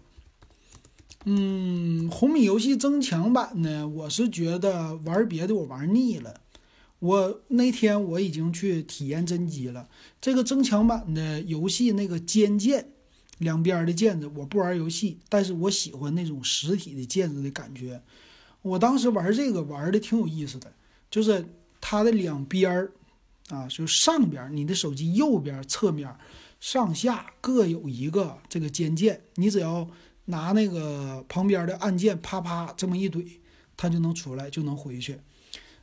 [1.25, 3.89] 嗯，红米游戏增强版呢？
[3.89, 6.43] 我是觉得玩别的我玩腻了。
[6.99, 9.89] 我那天我已经去体验真机了。
[10.21, 12.93] 这个增强版的游戏那个尖键，
[13.39, 18.03] 两边的键子，我不玩游戏，但是我喜欢那种实体的键子的感觉。
[18.63, 20.73] 我当时玩这个玩的挺有意思的，
[21.11, 21.45] 就是
[21.81, 22.89] 它的两边
[23.49, 26.13] 啊，就上边你的手机右边侧面
[26.61, 29.89] 上下各有一个这个肩键，你只要
[30.27, 33.25] 拿那个旁边的按键啪啪这么一怼，
[33.77, 35.21] 它就能出来，就能回去。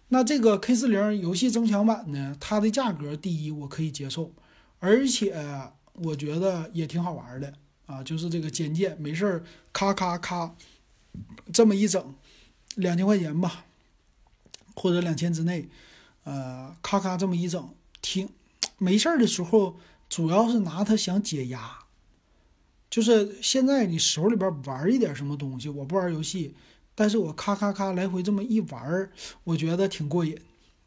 [0.10, 4.32] 那这个 K 四零游戏增强版呢，它的价格第一我可以接受，
[4.80, 5.34] 而且
[5.96, 7.54] 我觉得也挺好玩的
[7.86, 10.56] 啊，就是这个肩键没事儿咔咔咔
[11.54, 12.14] 这么一整，
[12.76, 13.66] 两千块钱吧，
[14.76, 15.68] 或者两千之内，
[16.24, 18.30] 呃，咔咔这么一整，挺
[18.78, 19.78] 没事儿的时候，
[20.10, 21.80] 主要是拿它想解压，
[22.90, 26.56] 就是现在你手里边玩一点什么东西，我不玩游戏。
[26.98, 29.12] 但是我咔咔咔来回这么一玩，
[29.44, 30.40] 我觉得挺过瘾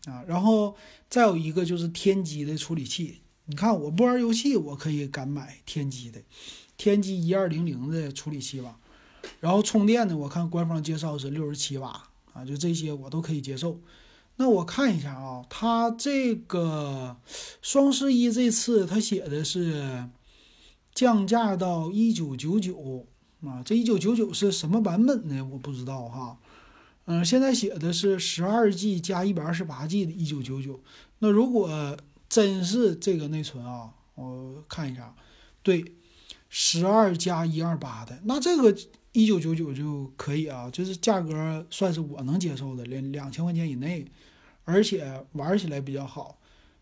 [0.06, 0.24] 啊。
[0.26, 0.74] 然后
[1.10, 6.20] 再有一个就是天玑的处理器，你看我不玩游戏，我可以敢买天玑的，
[6.76, 8.78] 天玑一二零零的处理器吧。
[9.40, 13.80] 然后充电呢，我看官方介绍是六十七瓦啊，就这些我都可以接受。
[14.36, 17.16] 那我看一下啊，它这个
[17.62, 20.08] 双十一这次它写的是
[20.94, 23.06] 降价到一九九九。
[23.46, 25.40] 啊，这一九九九是什么版本呢？
[25.44, 26.36] 我不知道哈。
[27.06, 30.80] 嗯，现在写的是十二 G 加一百二十八 G 的，一九九九。
[31.20, 31.96] 那如果
[32.28, 35.14] 真是这个内存啊，我看一下，
[35.62, 35.92] 对，
[36.48, 38.76] 十二加一二八的，那这个
[39.12, 44.06] 一九九九就可以啊，就是价格算是我能接受的，两两千块钱以内，
[44.64, 46.38] 而且玩起来比较好。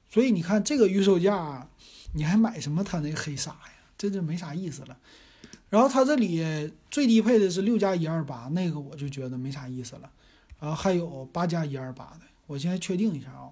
[0.08, 1.68] 所以你看这个预售价，
[2.14, 3.72] 你还买什么它那黑鲨呀？
[3.96, 4.96] 这就没啥意思了。
[5.68, 10.10] 然后它这里最低配的是六加一二八，那个我就觉得没啥意思了。
[10.60, 13.50] 然后还有八加一二八的，我现在确定一下啊，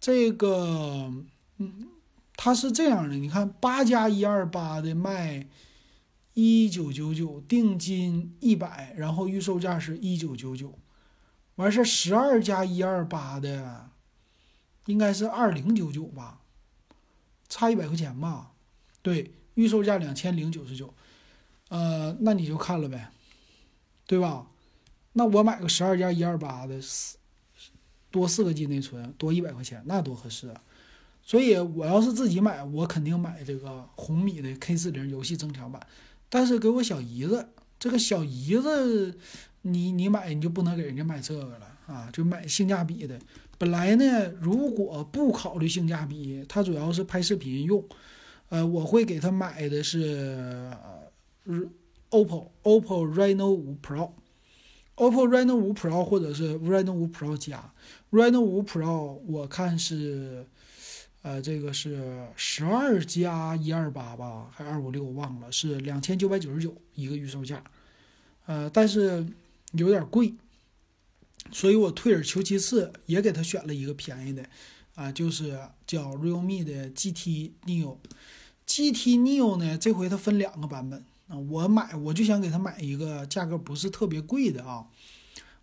[0.00, 1.12] 这个
[1.58, 1.88] 嗯，
[2.34, 5.46] 它是这样的，你看八加一二八的卖
[6.32, 10.78] 一九九九，定金一百，然后预售价是一九九九，
[11.56, 13.90] 完事十二加一二八的
[14.86, 16.40] 应该是二零九九吧，
[17.48, 18.52] 差一百块钱吧？
[19.02, 20.94] 对，预售价两千零九十九。
[21.68, 23.10] 呃，那你就看了呗，
[24.06, 24.46] 对吧？
[25.12, 27.18] 那我买个十二加一二八的，四
[28.10, 30.60] 多四个 G 内存，多一百块钱，那多合适啊！
[31.22, 35.80] 所以我要是自己买，我肯定买这个红米的 K 四零游戏增强版。
[36.28, 39.14] 但是给我小姨子，这个小姨子，
[39.62, 43.18] 你你买你就不能给人家买这个了啊，就买性价比的。
[43.58, 47.84] 本来呢，如果不考虑性价比，它主要是拍视频用，
[48.48, 50.70] 呃，我会给他买的是。
[52.10, 57.72] OPPO OPPO Reno 五 Pro，OPPO Reno 五 Pro 或者是 Reno 五 Pro 加
[58.10, 60.44] Reno 五 Pro，我看是，
[61.22, 67.62] 呃，这个是十二加一二八吧，还二五六我忘了，是两千九百九十九一个预售价，
[68.46, 69.24] 呃，但是
[69.72, 70.34] 有点贵，
[71.52, 74.44] 所以我退而求其次，也给他选了一个便宜的，
[74.96, 81.04] 啊，就是叫 Realme 的 GT Neo，GT Neo 呢，这回它分两个版本。
[81.28, 84.84] 啊，我买我就想给他买一个价格不是特别贵的啊，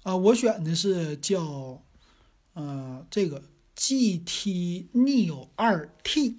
[0.04, 1.84] 啊，我选的是叫，
[2.58, 3.44] 呃，这个
[3.76, 6.38] GT Neo 2T，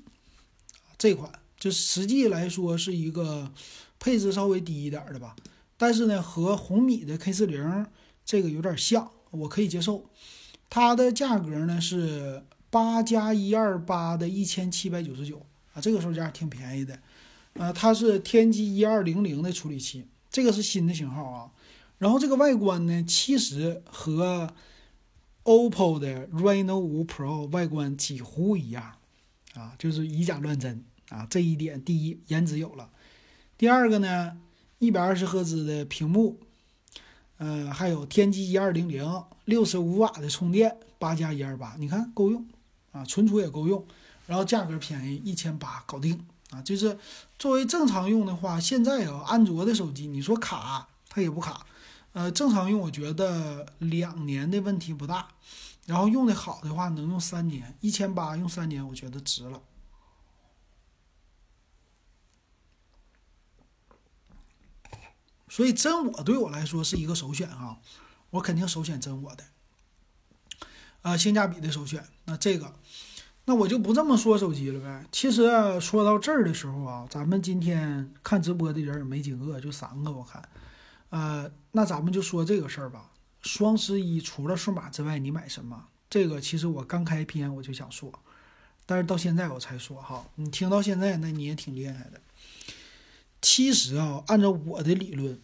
[0.98, 3.52] 这款就实际来说是一个
[4.00, 5.36] 配置稍微低一点的吧，
[5.76, 7.86] 但是呢和红米的 K 四零
[8.24, 10.10] 这个有点像，我可以接受。
[10.68, 16.98] 它的价格呢是八加一二八的一千七百九十九啊，这个售价挺便宜的。
[17.52, 21.52] 呃，它是天玑一二零零的处理器，这个是新的型号啊。
[21.98, 24.52] 然后这个外观呢，其实和
[25.48, 28.96] OPPO 的 Reno 五 Pro 外观几乎一样，
[29.54, 31.26] 啊，就是以假乱真啊。
[31.30, 32.90] 这一点，第一，颜值有了；
[33.56, 34.36] 第二个呢，
[34.78, 36.38] 一百二十赫兹的屏幕，
[37.38, 42.46] 呃，还有天玑一二零零六十五瓦的充电，八加一二八，你看够用
[42.92, 43.82] 啊，存储也够用，
[44.26, 46.22] 然后价格便宜，一千八搞定。
[46.50, 46.98] 啊，就是
[47.38, 51.66] 作为正常用的话，现在啊，安卓的手机你说卡它也不卡，
[52.18, 55.28] 呃，正常用我觉得两年的问题不大，
[55.86, 59.62] 然后用的好的话能用三年，一千八用三年我觉得值了。
[65.48, 67.78] 所以真我对我来说是一个首选哈，
[68.30, 69.44] 我肯定首选真我的，
[71.02, 72.74] 啊，性价比的首选，那这个。
[73.44, 75.06] 那我就不这么说手机了呗。
[75.12, 75.48] 其实
[75.80, 80.42] 说到这儿的时候啊，咱们今天看直播的人也没几个，就三个我看。
[81.10, 83.10] 呃，那咱们就说这个事儿吧。
[83.42, 85.86] 双十一除了数码之外，你买什么？
[86.10, 88.12] 这个其实我刚开篇我就想说，
[88.84, 90.26] 但是到现在我才说哈。
[90.34, 92.20] 你听到现在，那你也挺厉害的。
[93.40, 95.40] 其实啊，按照我的理论，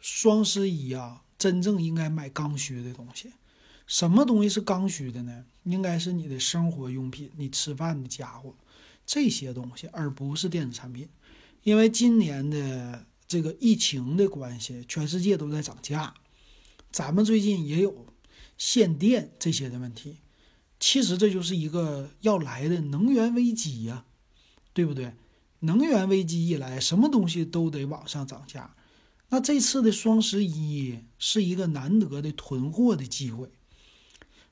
[0.00, 3.32] 双十一啊，真正应该买刚需的东西。
[3.86, 5.44] 什么东西是刚需的呢？
[5.64, 8.54] 应该是你的生活用品，你吃饭的家伙
[9.04, 11.08] 这些东西，而不是电子产品。
[11.62, 16.14] 因为今年的这个疫情的关系，全世界都在涨价，
[16.90, 18.06] 咱们最近也有
[18.56, 20.18] 限电这些的问题。
[20.78, 24.04] 其实这就是一个要来的能源危机呀，
[24.72, 25.14] 对不对？
[25.60, 28.74] 能源危机一来，什么东西都得往上涨价。
[29.30, 33.50] 那这次的双十一是一个难得的囤货的机会，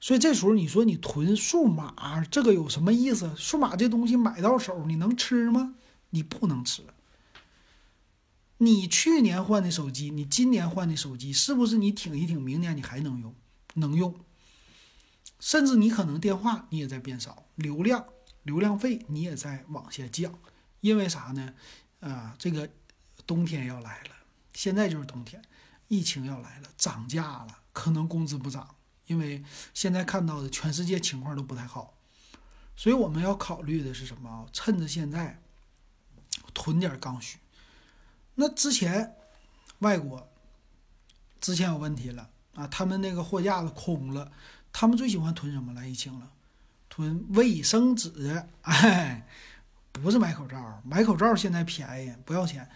[0.00, 3.30] 所以这时候你说你囤数码，这个有什么意思？
[3.36, 5.74] 数码这东西买到手，你能吃吗？
[6.10, 6.82] 你不能吃。
[8.62, 13.34] 你去年换的手机，你今年换的手机，是不是你挺一挺，明年你还能用？
[13.74, 14.14] 能用。
[15.40, 18.06] 甚至你可能电话你也在变少，流量、
[18.44, 20.32] 流量费你也在往下降，
[20.80, 21.54] 因为啥呢？
[21.98, 22.70] 啊，这个
[23.26, 24.10] 冬天要来了，
[24.52, 25.42] 现在就是冬天，
[25.88, 28.76] 疫情要来了，涨价了，可能工资不涨，
[29.08, 29.42] 因为
[29.74, 31.94] 现在看到的全世界情况都不太好，
[32.76, 34.48] 所以我们要考虑的是什么？
[34.52, 35.40] 趁着现在
[36.54, 37.38] 囤点刚需。
[38.34, 39.14] 那之前
[39.80, 40.28] 外国
[41.40, 44.30] 之前有问题了啊，他们那个货架子空了。
[44.72, 45.86] 他们最喜欢囤什么来？
[45.86, 46.30] 疫情了，
[46.88, 48.42] 囤卫生纸。
[48.62, 49.26] 哎，
[49.92, 52.66] 不是买口罩，买口罩现在便宜，不要钱。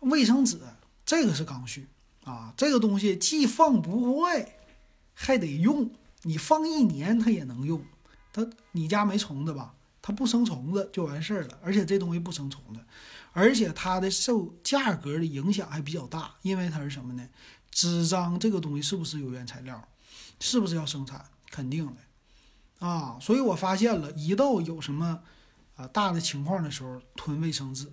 [0.00, 0.58] 卫生纸
[1.06, 1.86] 这个是刚需
[2.24, 4.56] 啊，这个东西既放不坏，
[5.14, 5.88] 还得用。
[6.22, 7.84] 你放一年它也能用。
[8.32, 9.74] 它你家没虫子吧？
[10.02, 11.58] 它不生虫子就完事儿了。
[11.62, 12.80] 而且这东西不生虫子，
[13.34, 17.28] 而且它的受价格的影响还比较大，因为它是什么呢？
[17.70, 19.86] 纸张这个东西是不是有原材料？
[20.40, 21.22] 是不是要生产？
[21.50, 25.20] 肯定的，啊，所以我发现了一到有什么
[25.76, 27.92] 啊大的情况的时候，囤卫生纸。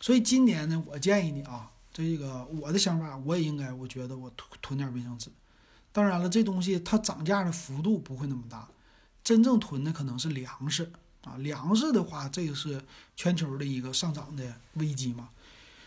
[0.00, 5.30] 所以今年呢，我建议你啊，这个我的想法，我也应该，我觉得我囤囤点卫生纸。
[5.92, 8.68] 当然了，这东西它涨价的幅度不会那么大，
[9.22, 10.90] 真正囤的可能是粮食
[11.22, 11.36] 啊。
[11.38, 12.82] 粮食的话，这个是
[13.16, 15.30] 全球的一个上涨的危机嘛。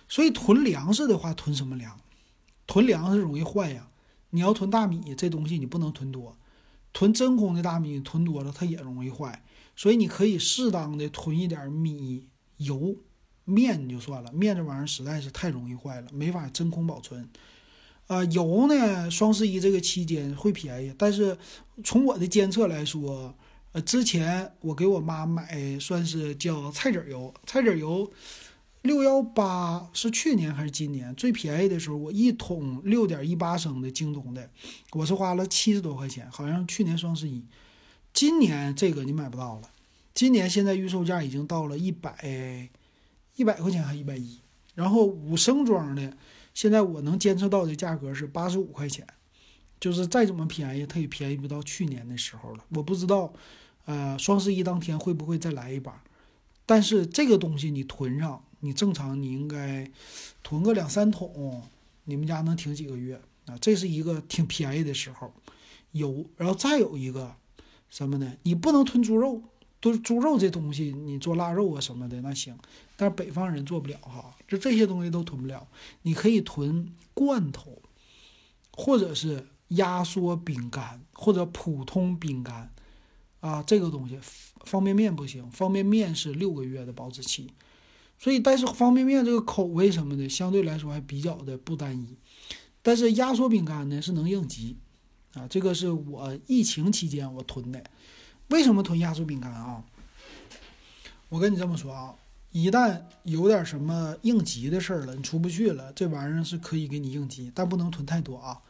[0.07, 1.99] 所以囤粮食的话，囤什么粮？
[2.67, 3.87] 囤粮食容易坏呀。
[4.31, 6.35] 你要囤大米，这东西你不能囤多。
[6.91, 9.43] 囤真空的大米囤多了，它也容易坏，
[9.75, 12.95] 所以你可以适当的囤一点米、油、
[13.45, 14.31] 面就算了。
[14.31, 17.27] 面这玩意儿实在是太容易坏了，没法真空保存。
[18.07, 21.37] 啊，油呢，双十一这个期间会便宜，但是
[21.83, 23.33] 从我的监测来说，
[23.73, 28.11] 呃，之前我给我妈买算是叫菜籽油，菜籽油。
[28.83, 31.95] 六幺八是去年还是今年最便宜的时候？
[31.95, 34.49] 我一桶六点一八升的京东的，
[34.91, 37.43] 我是花了七十多块钱，好像去年双十一。
[38.11, 39.69] 今年这个你买不到了，
[40.13, 42.69] 今年现在预售价已经到了一百
[43.35, 44.39] 一百块钱还一百一。
[44.75, 46.15] 然后五升装的，
[46.53, 49.07] 现在我能监测到的价格是八十五块钱，
[49.79, 52.65] 就是再怎么便宜，它也便宜不到去年的时候了。
[52.69, 53.33] 我不知道，
[53.85, 56.03] 呃，双十一当天会不会再来一把？
[56.65, 58.43] 但是这个东西你囤上。
[58.65, 59.91] 你正常你应该
[60.41, 61.61] 囤个两三桶，
[62.05, 63.57] 你们家能挺几个月啊？
[63.59, 65.33] 这是一个挺便宜的时候，
[65.91, 67.35] 有，然后再有一个
[67.89, 68.37] 什么呢？
[68.43, 69.41] 你不能囤猪肉，
[69.81, 72.57] 都是猪肉这东西你做腊肉啊什么的那行，
[72.95, 75.67] 但是北方人做不了哈，就这些东西都囤不了。
[76.03, 77.81] 你可以囤罐头，
[78.71, 82.72] 或者是压缩饼干或者普通饼干
[83.43, 84.17] 啊，这个东西
[84.63, 87.51] 方便面不行，方便面是六个月的保质期。
[88.17, 92.15] 所以，但是方便面这个口味什么的，相对来说还比较的不单一。
[92.81, 94.77] 但是压缩饼干呢是能应急，
[95.33, 97.83] 啊，这个是我疫情期间我囤的。
[98.47, 99.83] 为什么囤压缩饼干啊？
[101.27, 102.15] 我跟你这么说啊，
[102.51, 108.61] 一旦有点什么应急的事儿了，你出不去了，这玩意儿是可以给你应急，但不能囤太多啊。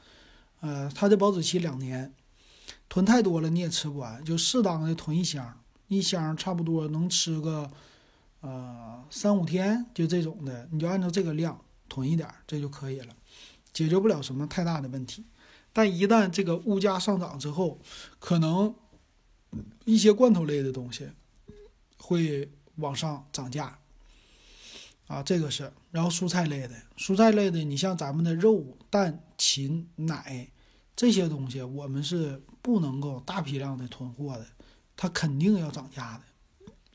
[0.62, 2.12] 呃，它的保质期两年，
[2.90, 7.72] 囤太多了你也吃不完，就适当的囤一箱，一箱差不多能吃个。
[8.46, 13.16] 呃，三五天就这种的，你就按照这个量囤一点，这就可以了，
[13.72, 15.24] 解决不了什么太大的问题。
[15.72, 17.80] 但一旦这个物价上涨之后，
[18.20, 18.76] 可能
[19.86, 21.08] 一些罐头类的东西
[21.98, 23.80] 会往上涨价
[25.08, 25.72] 啊，这个是。
[25.92, 30.52] 然后蔬菜类的，蔬菜类的，你像咱们的肉、蛋、禽、奶
[30.98, 34.48] 这些东西，我们是不能够大批量的囤货的，
[34.98, 36.24] 它肯定要涨价的。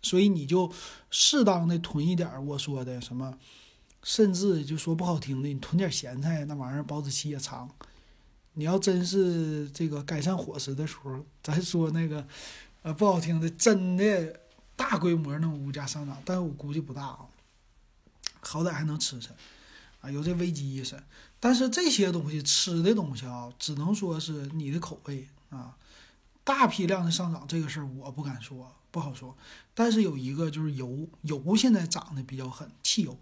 [0.02, 0.72] 所以你就
[1.10, 3.38] 适当的囤一点我说的什么，
[4.02, 7.68] 甚至就说不好听的，你囤点咸菜，那玩意儿保质期也长。
[8.54, 12.26] 你要真是这个改善伙食的时候，咱说那个，
[12.82, 14.40] 呃，不好听的，真的
[14.74, 17.26] 大规模那种物价上涨，但我估计不大啊，
[18.40, 19.28] 好歹还能吃吃，
[20.00, 21.00] 啊，有这危机意识。
[21.40, 25.76] 但是这些东西吃的东西啊，只能说是你的口味啊。
[26.44, 29.36] 大批量的上涨这个事儿我不敢说，不好说。
[29.74, 33.18] 但是有一个就是油，油现在涨得比较狠，汽油。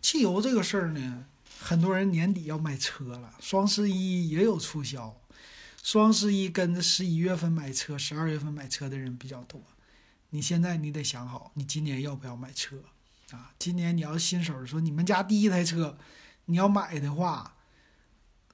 [0.00, 1.26] 汽油这个事儿呢，
[1.60, 5.16] 很多人年底要买车了，双十一也有促销。
[5.84, 9.62] 双十一跟着十一月份买车、十二月份买车的人比较多。
[10.30, 12.82] 你现在你得想好，你今年要不要买车
[13.30, 13.52] 啊？
[13.58, 15.96] 今年你要新手说你们家第一台车，
[16.46, 17.56] 你要买的话，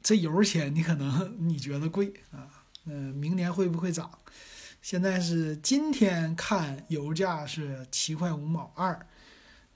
[0.02, 2.57] 这油钱你可能 你觉得贵啊？
[2.88, 4.10] 嗯，明年会不会涨？
[4.80, 9.06] 现在是今天看油价是七块五毛二，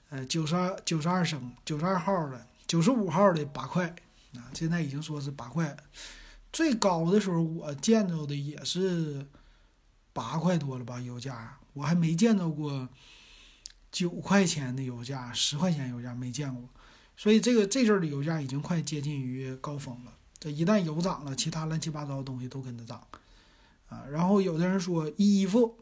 [0.09, 3.87] 呃，九十二九十二升，九十二号的，九十五号的八块
[4.35, 5.77] 啊，现在已经说是八块。
[6.51, 9.27] 最高的时候，我见着的也是
[10.13, 12.87] 八块多了吧，油价我还没见着过
[13.91, 16.69] 九块钱的油价，十块钱油价没见过，
[17.17, 20.13] 所以这个这阵儿的油价已经快接近于高峰了。
[20.43, 23.01] 这一旦油涨了，其他乱七八糟的东西都跟着涨
[23.87, 24.03] 啊。
[24.11, 25.77] 然后有的人说衣服，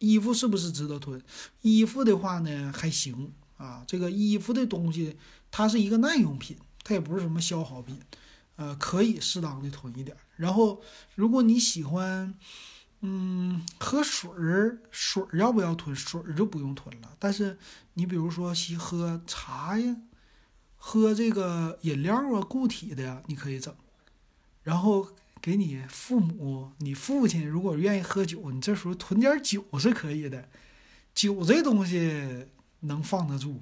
[0.00, 1.22] 衣服是不是值得囤？
[1.60, 3.84] 衣服的话呢，还行啊。
[3.86, 5.16] 这个衣服的东西，
[5.52, 7.96] 它是一个耐用品，它也不是什么消耗品。
[8.56, 10.16] 呃，可以适当的囤一点。
[10.34, 10.82] 然后，
[11.14, 12.34] 如果你喜欢，
[13.02, 15.94] 嗯，喝水儿，水儿要不要囤？
[15.94, 17.16] 水儿就不用囤了。
[17.20, 17.56] 但是
[17.94, 19.96] 你比如说喜喝茶呀，
[20.76, 23.72] 喝这个饮料啊，固体的呀，你可以整。
[24.62, 25.08] 然后
[25.40, 30.48] 给你父母，你父亲如果愿意喝酒，你这时候囤点酒是可以的。
[31.14, 32.46] 酒这东西
[32.80, 33.60] 能放得住，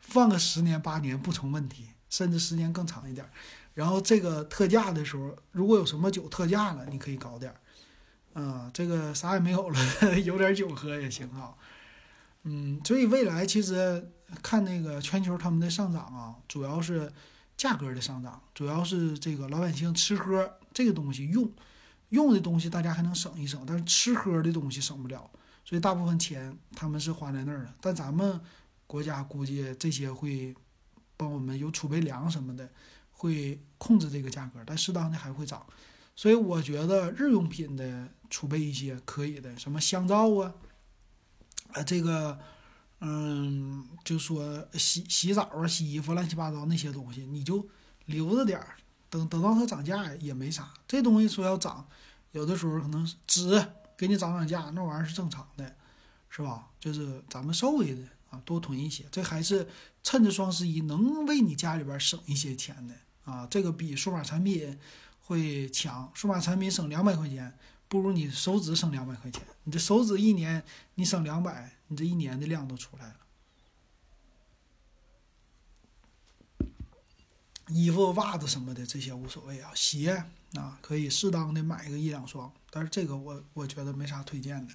[0.00, 3.26] 放个十年八年不成问题，甚至时间更长一点。
[3.74, 7.52] 然后这个特价的时候，如果有什么酒特价了，你可以搞点
[8.34, 9.80] 儿，啊，这个啥也没有了，
[10.22, 11.54] 有点酒喝也行啊，
[12.42, 14.10] 嗯，所以未来其实
[14.42, 17.10] 看那个全球他们的上涨啊，主要是
[17.56, 21.50] 价格的上涨，主要是这个老百姓吃喝这个东西用
[22.10, 25.30] 用的东西大家还能省一省，但是吃喝的东西省不了，
[25.64, 27.74] 所以大部分钱他们是花在那儿了。
[27.80, 28.40] 但咱们
[28.86, 30.54] 国家估计这些会
[31.16, 32.70] 帮我们有储备粮什么的。
[33.16, 35.64] 会控制这个价格，但适当的还会涨，
[36.16, 40.52] 所以我觉得日用品的储备一些可以的，什么香皂啊，
[41.72, 42.38] 啊这个，
[43.06, 47.68] 嗯，就说洗洗澡啊、洗衣服乱七八糟那些东西，你就
[48.06, 48.76] 留着点儿，
[49.10, 50.72] 等等到它涨价也没啥。
[50.88, 51.86] 这东西说要涨，
[52.32, 53.62] 有的时候可能纸
[53.94, 55.76] 给你涨涨价，那玩意儿是正常的，
[56.30, 56.70] 是吧？
[56.80, 59.68] 就是咱们稍微的啊多囤一些，这还是
[60.02, 62.94] 趁着双十一能为你家里边省一些钱的。
[63.30, 64.78] 啊，这个比数码产品
[65.20, 66.10] 会强。
[66.14, 67.56] 数码产品省两百块钱，
[67.94, 69.40] 不如你手指省两百块钱。
[69.62, 70.60] 你这手指一年
[70.96, 73.14] 你省两百，你这一年的量都出来了。
[77.68, 80.24] 衣服、袜子什么的这些无所谓啊，鞋
[80.54, 84.74] 啊可以适当的买个一两双，但是这个我我觉得没啥推荐的。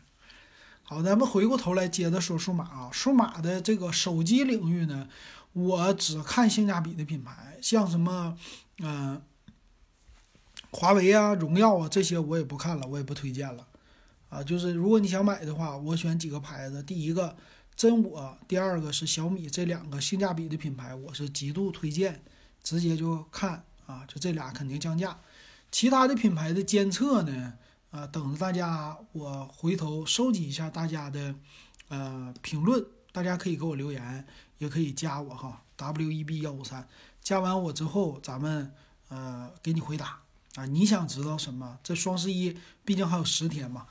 [0.83, 5.09] 好，咱们回过头来接着说数码啊，数码的这个手机领域呢。
[5.51, 8.37] 我只看性价比的品牌，像什么，
[8.77, 9.21] 嗯，
[10.71, 13.67] 华为啊、荣耀啊这些我也不看了，我也不推荐了，
[14.29, 17.35] 啊，就是如果你想买的话，我选几个牌子，第一个
[17.75, 22.23] 真我，第二个是小米，这两个性价比的品牌我是极度推荐，
[22.63, 25.19] 直接就看啊，就这俩肯定降价，
[25.71, 27.53] 其他的品牌的监测呢，
[27.91, 31.35] 啊，等着大家，我回头收集一下大家的，
[31.87, 34.25] 呃，评论，大家可以给我留言。
[34.59, 36.85] 也可以加我哈，W E B 幺五三，
[37.21, 38.73] 加完我之后，咱们
[39.07, 40.19] 呃给你回答。
[40.55, 41.77] 啊，你想知道什么？
[41.83, 43.85] 这双十一毕竟还有十天嘛。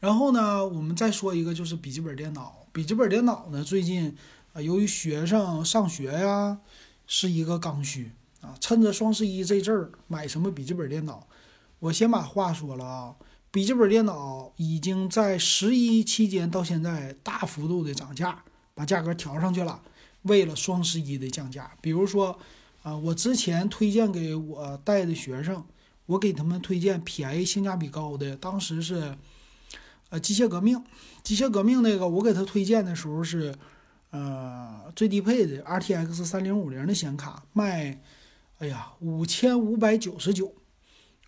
[0.00, 2.66] 然后呢，我们再说一个，就是笔记本电脑。
[2.72, 4.14] 笔记本电脑呢，最近
[4.52, 6.58] 啊，由于学生上学呀，
[7.06, 8.54] 是一个刚需啊。
[8.60, 11.26] 趁着双十一这阵儿，买什么笔记本电脑？
[11.78, 13.14] 我先把话说了啊，
[13.50, 18.42] 笔记本电脑已经在十一期间到现在大幅度的涨价，
[18.74, 19.80] 把价格调上去了。
[20.22, 22.38] 为了双十一的降价，比如说，
[22.82, 25.62] 啊，我之前推荐给我带的学生，
[26.06, 29.16] 我给他们推荐便宜、性价比高的，当时是，
[30.10, 30.82] 呃，机械革命，
[31.22, 33.54] 机械革命那个，我给他推荐的时候是，
[34.10, 38.00] 呃，最低配的 RTX 三零五零的显卡卖，
[38.58, 40.54] 哎呀，五千五百九十九。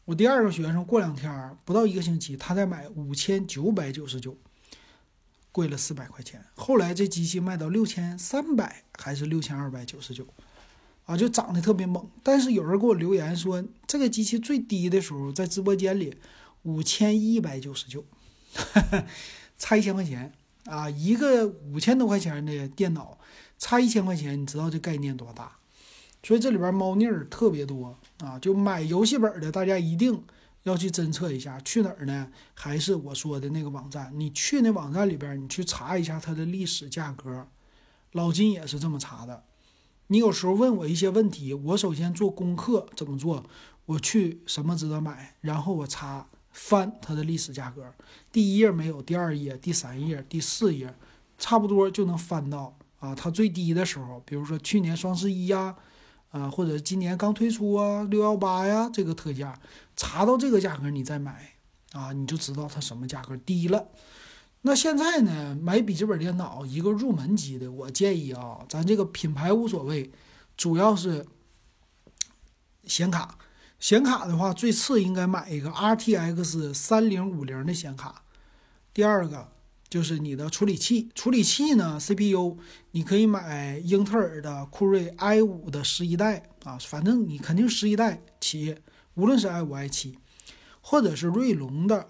[0.05, 4.37] 我第二个学生过两天不到一个星期，他再买五千九百九十九。
[5.53, 10.27] 贵了四百块钱，后来这机器卖到六千三百还是六千二百九十九，
[11.07, 12.09] 啊，就涨得特别猛。
[12.23, 16.15] 但是有人给我留言说，这个机器最低的时候在直播间里
[16.63, 18.05] 五千一百九十九，
[19.57, 20.33] 差一千块钱
[20.65, 20.91] 啊！
[20.91, 23.17] 一个五千多块钱的电脑，
[23.57, 25.53] 差一千块钱，你知道这概念多大？
[26.23, 28.37] 所以这里边猫腻儿特别多啊！
[28.39, 30.21] 就买游戏本的，大家一定
[30.65, 32.29] 要去侦测一下，去哪儿呢？
[32.53, 34.13] 还是我说的那个网站？
[34.13, 37.47] 你去那网站里边，你去查一下它的历史价格。
[38.11, 39.45] 老金也是这么查的。
[40.09, 43.45] 你有时候问我一些问题，我首先做功课怎么做？
[43.87, 47.93] 我去什么值得买，然后我查翻它的历史价格，
[48.31, 50.95] 第一页没有，第二页、第三页、第四页，
[51.39, 55.77] 差不多就能翻到啊，它最低的时候，比如说去年双十一呀。
[56.33, 59.59] 啊，或者今年刚推出啊，六幺八呀，这个特价，
[59.97, 61.53] 查到这个价格你再买
[61.93, 63.89] 啊，你就知道它什么价格低了。
[64.67, 70.11] 那现在呢，买笔记本电脑一个入门级的，我建议啊，咱这个品牌无所谓，
[70.57, 71.25] 主要是
[72.83, 73.39] 显卡。
[73.79, 78.25] 显卡的话，最次应该买一个 RTX 三零五零的显卡。
[78.93, 79.53] 第二个。
[79.89, 82.59] 就是你的处理器，处理器呢，CPU
[82.91, 88.77] 你可以买英特尔的酷睿 i 五的十一代啊，反正你肯定十一代起，
[89.15, 90.19] 无论是 i 五 i 七，
[90.81, 92.01] 或者是锐龙的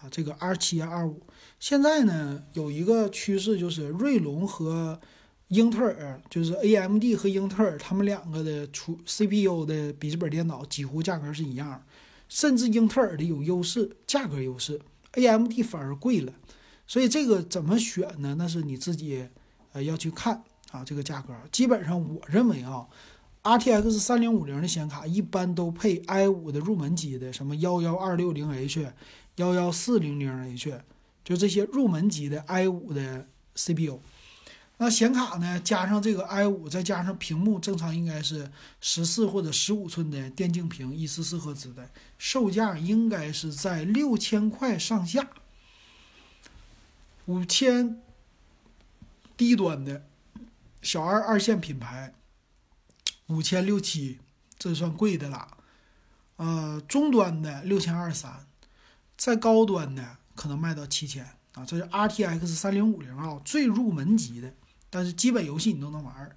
[0.00, 1.22] 啊，这个 R 七 R 五。
[1.60, 5.00] 现在呢有一个趋势，就是锐龙和
[5.48, 11.82] 英特尔，就是 AMD 和英特尔，他们两个的出 CPU 的笔记本电脑几乎价格是一样，
[12.28, 14.80] 甚至英特尔的有优势，价格优势
[15.12, 16.32] ，AMD 反而贵了。
[16.86, 18.36] 所以这个怎么选呢？
[18.38, 19.28] 那是你自己，
[19.72, 20.84] 呃，要去看啊。
[20.84, 22.86] 这个价格基本上，我认为啊
[23.42, 28.90] ，RTX 三零五零的显卡一般都配 i 五的入门级的，什么幺幺二六零 H、
[29.36, 30.80] 幺幺四零零 H，
[31.28, 34.00] 就这些入门级的 i 五的 CPU。
[34.78, 38.50] 那显卡呢，加上这个 i 五，再加上屏幕，正常应该是
[38.80, 45.28] 十四或者十五寸的电竞屏，一四四赫兹的，售价应该是在六千块上下。
[47.26, 48.00] 五千
[49.36, 50.06] 低端的
[50.80, 52.14] 小二二线品牌，
[53.26, 54.18] 五千六七，
[54.58, 55.58] 这算贵的了。
[56.36, 58.46] 呃，中端的六千二三，
[59.18, 61.24] 再高端的可能卖到七千
[61.54, 61.64] 啊。
[61.66, 64.54] 这是 RTX 三零五零啊，最入门级的，
[64.88, 66.36] 但是基本游戏你都能玩。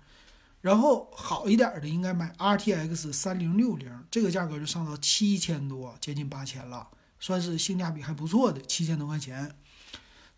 [0.61, 6.87] 然后好一点的应该买 RTX 三零六零，这个价格就上到七千多，接近八千了，
[7.19, 9.55] 算是性价比还不错的，七千多块钱。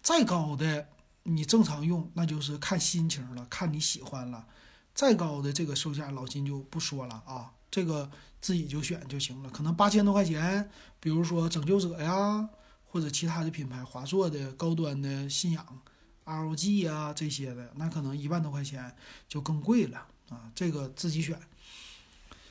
[0.01, 0.87] 再高的
[1.23, 4.45] 你正常用，那就是看心情了，看你喜欢了。
[4.93, 8.09] 再高的这个售价，老金就不说了啊，这个
[8.39, 9.49] 自己就选就行了。
[9.49, 12.47] 可能八千多块钱，比如说拯救者呀，
[12.93, 15.81] 或者其他的品牌，华硕的高端的信仰、
[16.25, 18.95] ROG 啊这些的，那可能一万多块钱
[19.27, 20.51] 就更贵了啊。
[20.53, 21.35] 这个自己选。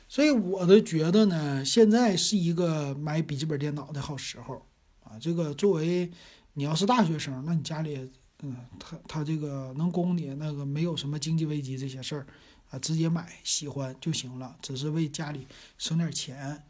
[0.09, 4.65] 所以我的觉得呢，现在是一个买笔记本电脑的好时候
[5.05, 5.17] 啊。
[5.17, 6.11] 这个作为。
[6.55, 8.11] 你要是大学生，那你家里，
[8.43, 12.27] 嗯，他他这个能供你那个没有什么经济危机这些事儿，
[12.69, 15.47] 啊，直接买喜欢就行了，只是为家里
[15.79, 16.63] 省点钱，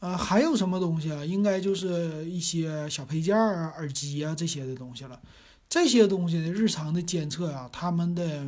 [0.00, 1.24] 呃，还有什么东西啊？
[1.24, 5.20] 应该就是一些小配件啊、耳机啊这些的东西了。
[5.68, 8.44] 这些东西的日常的监测啊，他们的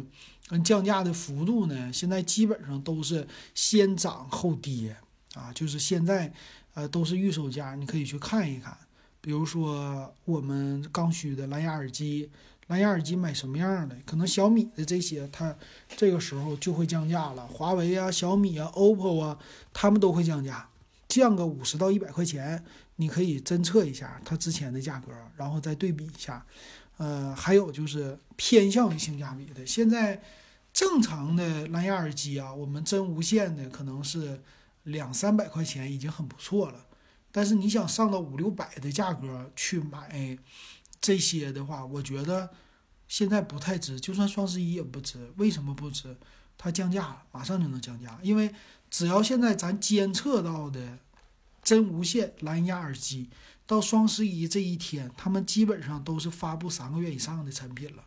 [0.51, 4.97] 嗯降价的幅度呢，现在基本上都是先涨后跌
[5.35, 6.33] 啊，就是现在，
[6.75, 8.77] 呃，都是预售价，你可以去看一看。
[9.21, 12.29] 比如说我们刚需的蓝牙耳机，
[12.67, 13.97] 蓝牙耳机买什么样的？
[14.05, 15.55] 可能小米的这些，它
[15.97, 17.47] 这个时候就会降价了。
[17.47, 19.39] 华为啊、小米啊、OPPO 啊，
[19.73, 20.69] 他们都会降价，
[21.21, 22.65] 降个五十到一百块钱，
[22.97, 26.45] 你可以侦测一下它之前的价格，然后再对比一下。
[26.97, 30.23] 呃，还有就是偏向于性价比的，现在
[30.73, 34.41] 正常的蓝牙耳机啊，我们真无线的可能是
[34.85, 36.87] 两三百块钱已经很不错了。
[37.31, 40.39] 但是你想上到五六百的价格去买
[41.01, 42.49] 这些的话，我觉得
[43.09, 44.01] 现在不太值。
[44.01, 45.31] 就算双十一也不值。
[45.37, 46.17] 为什么不值？
[46.57, 48.19] 它降价了，马上就能降价。
[48.23, 48.55] 因为
[48.93, 50.99] 只要现在咱监测到的
[51.63, 53.31] 真无线蓝牙耳机，
[53.67, 58.05] 到双十一这一天，他们基本上都是发布三个月以上的产品了，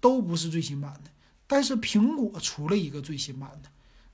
[0.00, 1.10] 都不是最新版的。
[1.46, 3.68] 但是苹果出了一个最新版的，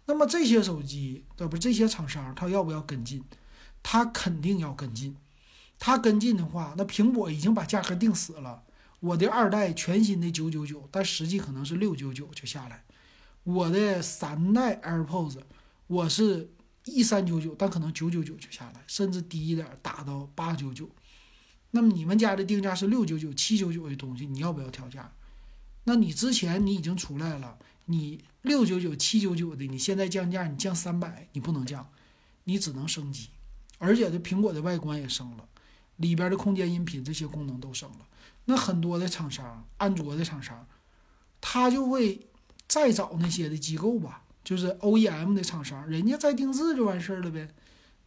[0.06, 3.22] 那么这些手机，这不这些厂商，他要不要跟进？
[3.84, 5.14] 他肯定要跟进，
[5.78, 8.64] 他跟进的话，那苹果已经把价格定死了。
[8.98, 12.82] 我的二代全新的九九九，但实际可能是六九九就下来。
[13.44, 15.38] 我的三代 AirPods，
[15.86, 16.50] 我是
[16.84, 20.88] 一三九九，但可能九九九就下来，甚至低一点打到八九九。
[21.70, 25.12] 那么你们家的定价是六九九、七九九的东西，你要不要调价？
[25.84, 31.88] 那你之前你已经出来了，你六九九、七九九的，你现在降价，你降三百，你不能降，
[32.44, 33.28] 你只能升级。
[33.78, 35.48] 而且这苹果的外观也升了，
[35.96, 38.08] 里边的空间音频这些功能都升了。
[38.46, 40.66] 那很多的厂商，安卓的厂商，
[41.40, 42.26] 他就会
[42.66, 47.48] 再找那些的机构吧，就是 OEM 的厂商，人家再定制就完事儿了呗。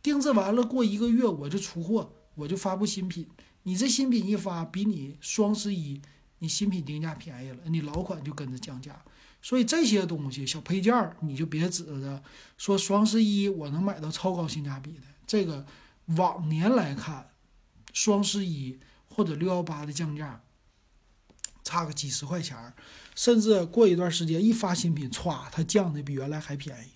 [0.02, 3.28] 定制完了过一个月我就出货，我就发布新品。
[3.64, 6.02] 你这新品一发，比你双十一
[6.38, 9.04] 你新品定价便宜了，你老款就跟着降价。
[9.42, 12.24] 所以这些东西小配件儿，你就别指着
[12.58, 15.08] 说双十一我能买到超高性价比的。
[15.28, 15.66] 这个
[16.16, 17.32] 往年来看，
[17.92, 18.80] 双十一
[19.10, 20.42] 或者六幺八的降价，
[21.66, 22.74] 差个几十块钱儿，
[23.20, 26.92] 甚至过一段时间一发新品，歘，它降的比原来还便宜。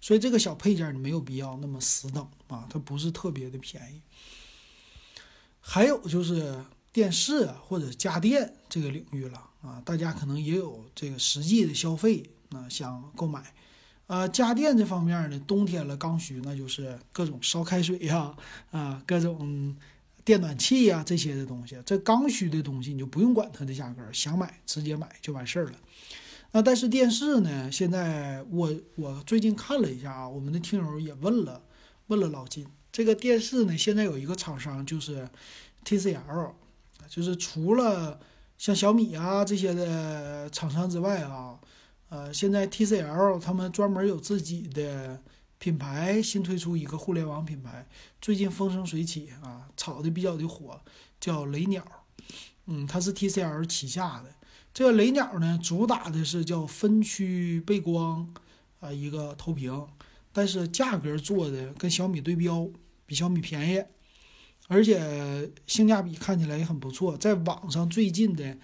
[0.00, 4.02] 所以这个小配件你没有必要那么死等啊，它不是特别的便宜。
[5.60, 13.54] 还有就是电视或者家电这个领域了啊，大家可能也有这个实际的消费啊，想购买。
[14.08, 18.34] 呃，家电这方面呢，冬天了刚需，那就是各种烧开水呀，
[18.72, 19.76] 啊，各种
[20.28, 21.74] 电暖气呀这些的东西。
[21.86, 25.72] 这刚需的东西你就不用管它的价格，想买直接买就完事儿了。
[26.52, 27.72] 那但是电视呢？
[27.72, 31.62] 现在我我最近看了一下啊，我们的听友也问了，
[32.08, 35.26] 问了老金，这个电视呢，现在有一个厂商就是
[35.86, 36.52] TCL，
[37.08, 38.20] 就是除了
[38.58, 41.58] 像小米啊这些的厂商之外啊，
[42.10, 45.18] 呃，现在 TCL 他们专门有自己的
[45.58, 47.86] 品牌，新推出一个互联网品牌，
[48.20, 50.80] 最近风生水起啊，炒的比较的火，
[51.20, 51.84] 叫雷鸟，
[52.66, 54.34] 嗯，它是 TCL 旗下的。
[54.72, 58.32] 这个雷鸟呢，主打的是叫分区背光，
[58.78, 59.88] 啊，一个投屏，
[60.32, 62.70] 但是价格做的跟小米对标，
[63.04, 63.82] 比小米便宜，
[64.68, 67.16] 而且性价比看起来也很不错。
[67.16, 68.56] 在网上最近的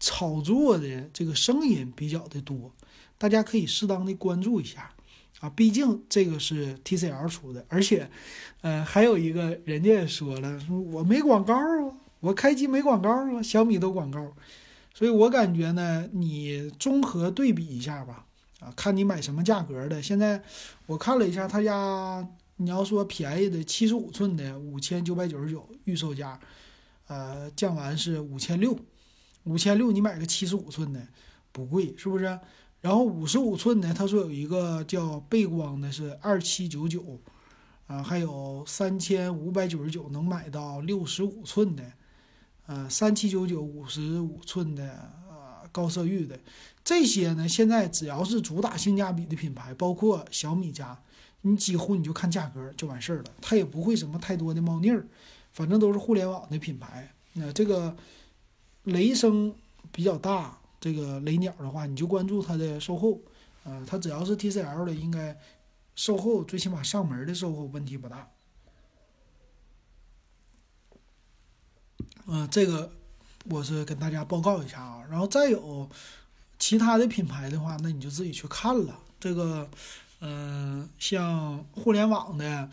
[0.00, 2.74] 炒作的这个声音比较的多，
[3.16, 4.92] 大家可以适当的关注一下
[5.42, 8.08] 啊，毕竟这个是 TCL 出的，而且，
[8.60, 14.34] 呃，还有一个人家也说了，说我没广告啊，我开机没广告啊，小米都广告。
[14.94, 18.24] 所以我感觉呢，你综合对比一下吧，
[18.60, 20.00] 啊，看你买什么价格的。
[20.00, 20.40] 现在
[20.86, 22.24] 我看了一下，他家
[22.58, 26.38] 你要说便宜的七十五寸的五千九百九十九预售价，
[27.08, 28.78] 呃，降完是五千六，
[29.42, 31.00] 五千六你买个七十五寸的
[31.50, 32.38] 不贵，是不是？
[32.82, 37.18] 然后五十五寸的，他说有一个叫背光的是二七九九，
[37.86, 41.92] 啊，还有三千五百九十九能买到六十五寸的。
[42.66, 46.38] 呃，三七九九五十五寸的呃高色域的
[46.84, 50.96] 这些呢，现在只要是主打性价比的品牌，包括小米家，
[51.42, 55.04] 你几乎你就看价格就完事儿了，它也不会什么太多的猫腻儿，
[55.52, 57.12] 反正都是互联网的品牌。
[57.34, 57.96] 那这个
[58.84, 59.52] 雷声
[59.90, 63.20] 比较大，这个雷鸟的话，你就关注它的售后，
[63.62, 65.38] 呃，它只要是 TCL 的，应该
[65.94, 68.28] 售后最起码上门的售后问题不大。
[72.26, 72.90] 嗯，这个
[73.44, 75.88] 我是跟大家报告一下啊，然后再有
[76.58, 78.98] 其他的品牌的话，那你就自己去看了。
[79.20, 79.70] 这个，
[80.18, 82.68] 嗯，像互联网的，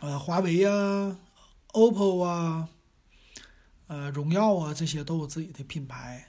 [0.00, 1.16] 呃，华为啊、
[1.74, 2.68] OPPO 啊、
[3.86, 6.26] 呃，荣耀啊，这些都有自己的品牌。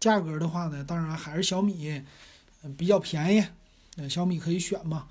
[0.00, 2.02] 价格的话呢，当然还是小米
[2.76, 3.44] 比较便宜，
[3.96, 5.08] 那小米可以选嘛。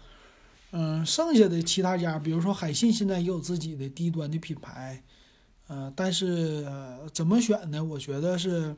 [0.71, 5.01] 嗯，剩下的其他家，比如说海信，现在也有自己的低端的品牌。
[5.67, 6.65] 呃，但是
[7.13, 7.83] 怎么选呢？
[7.83, 8.75] 我觉得是，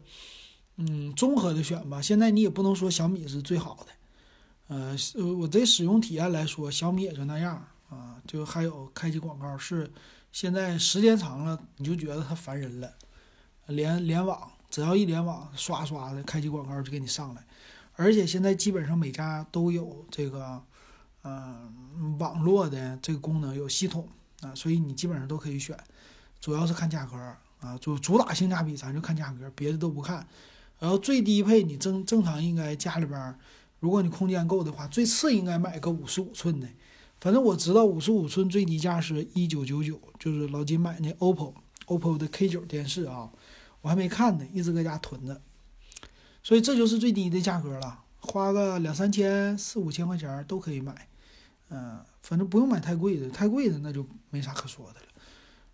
[0.78, 2.02] 嗯，综合的选吧。
[2.02, 4.98] 现在你也不能说小米是最好的，呃，
[5.36, 8.22] 我这使用体验来说，小米也就那样啊。
[8.26, 9.92] 就还有开机广告是，
[10.32, 12.92] 现在时间长了你就觉得它烦人了。
[13.68, 17.44] 联联网，只要一联网，刷刷的开机广告就给你上来。
[17.96, 20.62] 而且现在基本上每家都有这个，
[21.24, 24.08] 嗯，网络的这个功能，有系统
[24.42, 25.78] 啊，所以你基本上都可以选。
[26.40, 27.18] 主要是看价格
[27.60, 30.26] 啊，主主打性价比，咱就看价格，别的都不看。
[30.80, 33.36] 然后最低配你正正常应该家里边，
[33.82, 36.68] 如果你空间够的话，最次应该买个五十五寸的。
[37.20, 41.54] 反正我知道五十五寸最低价是一九九九，就是老金买那 OPPO
[41.88, 43.30] OPPO 的 K 九电视啊，
[43.82, 45.42] 我还没看呢，一直搁家囤着。
[46.44, 51.08] 所以这就是最低的价格了，花个两三千、四五千块钱都可以买。
[51.70, 55.06] 嗯，反正不用买太贵的，太贵的那就没啥可说的了。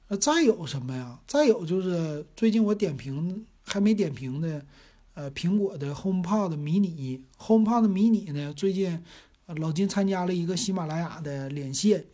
[0.10, 1.20] 呃，再有什么呀？
[1.26, 4.66] 再有就是最近我点评还没点评的，
[5.14, 9.02] 呃，苹果的 HomePod mini，HomePod mini 呢，最近
[9.46, 12.06] 老金参加了一个喜马拉雅的连线，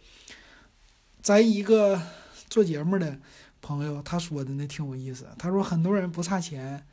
[1.21, 2.01] 咱一个
[2.49, 3.19] 做节目的
[3.61, 6.85] 朋友他说的那挺有意思，他说很多人不差钱，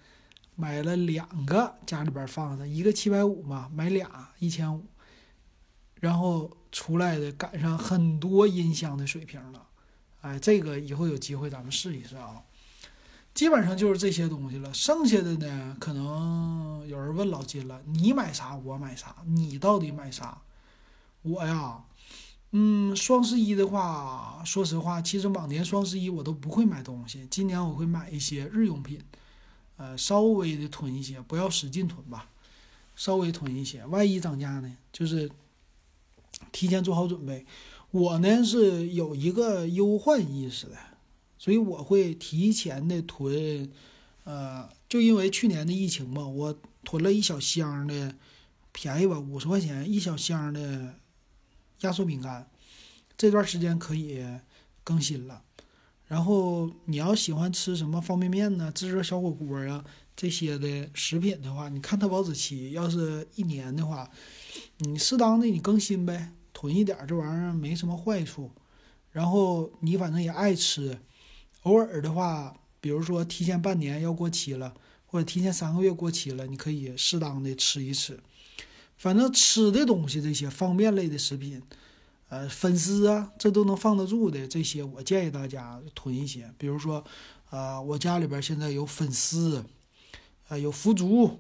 [0.54, 4.84] 买了两个家里边放的，一个七百五嘛，买俩一千五，
[6.00, 9.66] 然后出来的赶上很多音箱的水平了。
[10.20, 12.42] 哎，这个以后有机会咱们试一试啊。
[13.34, 18.56] 基本上就是这些东西了，剩下的呢，可能有人问老金了：你买啥？
[18.56, 19.14] 我买啥？
[19.24, 20.42] 你到底买啥？
[21.22, 21.84] 我呀，
[22.52, 28.98] 嗯，双十一的话，说实话，其实往年双十一我都不会买东西，今年我会买一些日用品，
[29.76, 32.30] 呃，稍微的囤一些，不要使劲囤吧，
[32.96, 35.30] 稍微囤一些，万一涨价呢，就是
[36.50, 37.44] 提前做好准备。
[37.90, 40.76] 我呢是有一个忧患意识的，
[41.38, 43.70] 所以我会提前的囤，
[44.24, 48.14] 呃，就因为去年的疫情嘛，我囤了一小箱的，
[48.72, 50.94] 便宜吧，五十块钱一小箱的。
[51.80, 52.50] 压缩饼干，
[53.16, 54.24] 这段时间可以
[54.82, 55.42] 更新了。
[56.06, 59.84] 然后你要喜欢吃什么方便面呢、自热小火锅啊
[60.16, 64.10] 这些的食品的话，你看它保质期，要是一年的话，
[64.78, 68.50] 你适当的你更新呗，囤一点，这玩意儿没什么坏处。
[69.12, 70.98] 然后你反正也爱吃，
[71.62, 74.74] 偶尔的话，比如说提前半年要过期了，
[75.06, 78.18] 或者提前三个月过期了，你可以适当的吃一吃。
[78.98, 81.62] 反正吃的东西，这些方便类的食品，
[82.28, 84.46] 呃，粉丝啊，这都能放得住的。
[84.46, 86.52] 这些我建议大家囤一些。
[86.58, 87.04] 比如说，
[87.48, 89.64] 啊，我家里边现在有粉丝，
[90.48, 91.38] 啊，有腐竹，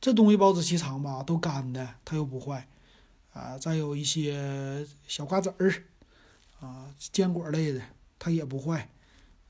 [0.00, 2.66] 这东西保质期长吧，都干的，它又不坏。
[3.32, 5.84] 啊，再有一些小瓜子儿，
[6.58, 7.82] 啊，坚果类的，
[8.18, 8.90] 它也不坏。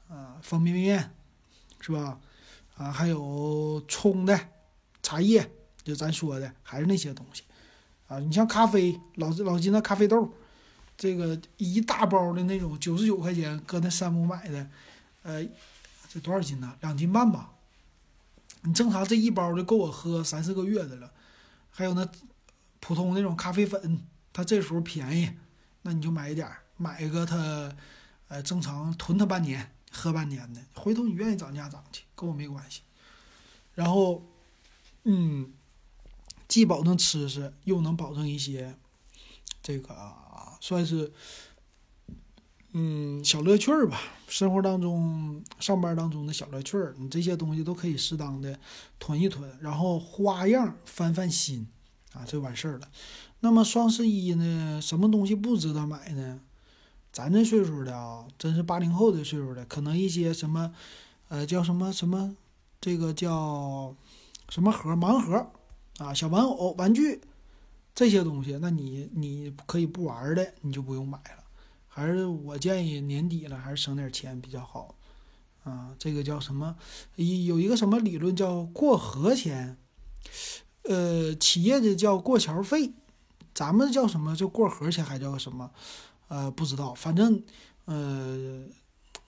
[0.08, 1.14] 啊，方便面，
[1.80, 2.20] 是吧？
[2.74, 4.48] 啊，还有冲的
[5.02, 5.48] 茶叶。
[5.82, 7.42] 就咱说的还是那些东西，
[8.06, 10.30] 啊，你像咖啡，老老金那咖啡豆，
[10.96, 14.70] 这个一大包的那种九十九块钱，搁那山姆买的，
[15.22, 15.42] 呃，
[16.08, 16.76] 这多少斤呢？
[16.82, 17.52] 两斤半吧。
[18.62, 21.10] 你正常这一包就够我喝三四个月的了。
[21.70, 22.06] 还有那
[22.78, 24.02] 普通那种咖啡粉，
[24.34, 25.30] 它这时候便宜，
[25.80, 27.72] 那你就买一点，买一个它，
[28.28, 30.60] 呃，正常囤它半年，喝半年的。
[30.74, 32.82] 回头你愿意涨价涨去，跟我没关系。
[33.74, 34.22] 然后，
[35.04, 35.50] 嗯。
[36.50, 38.74] 既保证吃食，又能保证一些，
[39.62, 39.94] 这个
[40.60, 41.12] 算是，
[42.72, 44.00] 嗯，小乐趣儿吧。
[44.26, 48.58] 生活当中、上班当中的小乐趣儿，你这些东西都可以适当的
[48.98, 51.68] 囤一囤，然后花样翻翻新，
[52.14, 52.88] 啊，就完事儿了。
[53.38, 56.40] 那么双十一呢，什么东西不值得买呢？
[57.12, 60.74] 咱这岁数的啊，真是八零后的岁数的，可能一些什么，
[61.28, 62.36] 呃，叫什么什么，
[62.80, 63.94] 这个叫
[64.48, 65.52] 什么盒盲盒。
[66.00, 67.20] 啊，小玩偶、玩具
[67.94, 71.44] 这些东西，那你你可以不玩的，你就不用买了。
[71.86, 74.94] 还是我建议年底了，还是省点钱比较好。
[75.62, 76.74] 啊，这个叫什么？
[77.16, 79.76] 有一个什么理论叫过河钱？
[80.84, 82.94] 呃，企业的叫过桥费，
[83.52, 84.34] 咱们叫什么？
[84.34, 85.70] 就过河钱，还叫什么？
[86.28, 86.94] 呃，不知道。
[86.94, 87.42] 反正
[87.84, 88.64] 呃，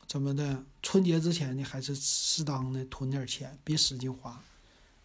[0.06, 0.64] 怎么的？
[0.80, 4.42] 春节之前呢，还是适当的囤点钱，别使劲花。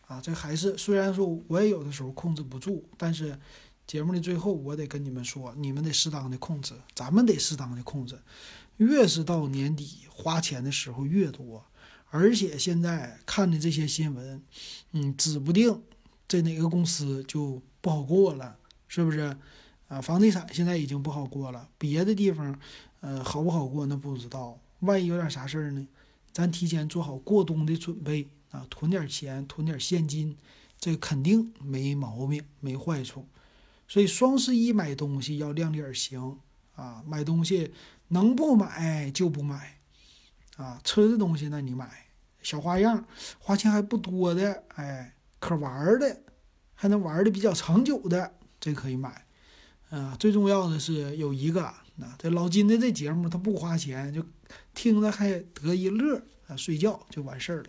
[0.08, 3.38] 啊，这还是虽然说我也有的时候控制不住，但是
[3.86, 8.18] 节目的最后我得跟你们说，你们得适当的控制，咱们得适当的控制。
[8.78, 11.66] 越是到年底花钱的时候越多，
[12.10, 14.42] 而且现在看的这些新闻，
[14.94, 15.82] 嗯，指不定
[16.28, 19.36] 这哪个公司就不好过了，是不是？
[19.88, 22.58] 啊，房地产现在已经不好过了，别的地方，
[23.02, 24.60] 呃，好不好过那不知道。
[24.82, 25.88] 万一有点啥事儿呢？
[26.32, 28.28] 咱提前做好过冬的准备。
[28.58, 30.36] 啊，囤点钱，囤点现金，
[30.80, 33.28] 这肯定没毛病，没坏处。
[33.88, 36.40] 所以双十一买东西要量力而行
[36.76, 37.72] 啊，买东西
[38.08, 39.78] 能不买就不买
[40.56, 40.82] 啊。
[40.84, 42.08] 吃的东西呢，你买
[42.42, 43.06] 小花样，
[43.38, 46.22] 花钱还不多的，哎，可玩的，
[46.74, 49.26] 还能玩的比较长久的，这可以买。
[49.90, 54.26] 啊，最重要的是有一个，那这老金的这节目他不花钱，就
[54.74, 57.68] 听着还得一乐啊，睡觉就完事儿了。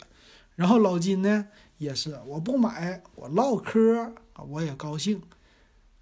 [0.58, 1.46] 然后老金呢
[1.76, 4.12] 也是，我不买，我唠嗑，
[4.48, 5.22] 我也高兴，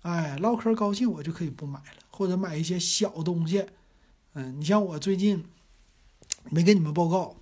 [0.01, 3.67] 哎，唠嗑高兴，我就可以不买了，或者买一些小东西，
[4.33, 5.45] 嗯，你像我最近
[6.49, 7.37] 没跟你们报告，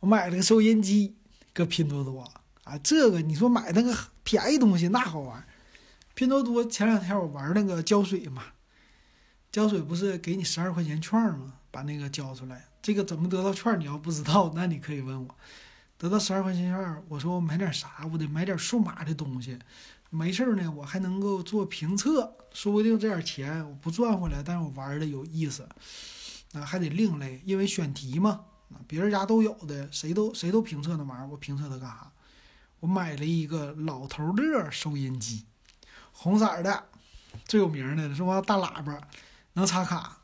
[0.00, 1.14] 我买了个收音机，
[1.52, 2.28] 搁拼多多
[2.64, 5.46] 啊，这个你说买那个便宜东西那好玩，
[6.14, 8.42] 拼多多前两天我玩那个胶水嘛，
[9.52, 11.54] 胶水不是给你十二块钱券吗？
[11.70, 13.78] 把那个交出来，这个怎么得到券？
[13.78, 15.36] 你要不知道，那你可以问我。
[15.98, 18.08] 得到十二块钱券，我说我买点啥？
[18.12, 19.58] 我得买点数码的东西。
[20.10, 25.68] 没事儿呢，我还能够做评测，说不定这点钱我不赚回来，但是我玩的有意思。
[26.54, 28.40] 啊，还得另类，因为选题嘛，
[28.86, 32.10] 别人家都有的，谁都谁都评测那玩意儿，我评测它干啥？
[32.80, 35.44] 我买了一个老头乐收音机，
[36.12, 36.84] 红色的，
[37.44, 38.40] 最有名的是吧？
[38.40, 38.98] 大喇叭，
[39.54, 40.18] 能插卡。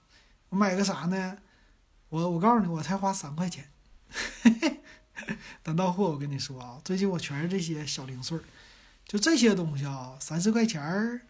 [0.51, 1.37] 我买个啥呢？
[2.09, 3.69] 我我告诉你，我才花三块钱。
[4.43, 4.84] 嘿嘿。
[5.63, 8.43] 等到货，我跟你说啊，最近我全是这些小零碎儿，
[9.07, 11.21] 就这些东西啊，三四块钱儿，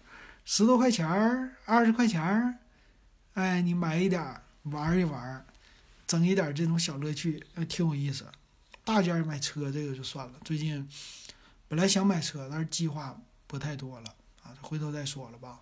[0.44, 2.54] 十多块钱儿，二十块钱儿，
[3.34, 5.44] 哎，你买一点儿玩一玩，
[6.06, 8.26] 整一点这种小乐趣，呃，挺有意思。
[8.84, 10.88] 大件买车这个就算了，最近
[11.68, 15.60] 本来想买车，但是计划不太多了啊，回头再说了吧。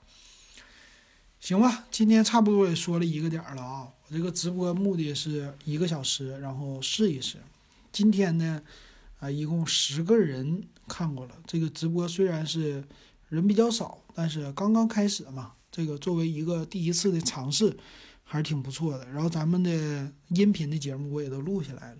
[1.40, 3.88] 行吧，今天差不多也说了一个点儿了啊。
[4.06, 7.38] 我这个直播目的是一个小时，然后试一试。
[7.92, 8.62] 今天呢，
[9.18, 11.34] 啊，一共十个人看过了。
[11.46, 12.82] 这个直播虽然是
[13.28, 17.76] 人比较少，但是刚刚开始嘛，这个作为一个第一次的尝试，
[18.24, 19.06] 还是挺不错的。
[19.10, 21.98] 然后咱们的音频的节目我也都录下来了。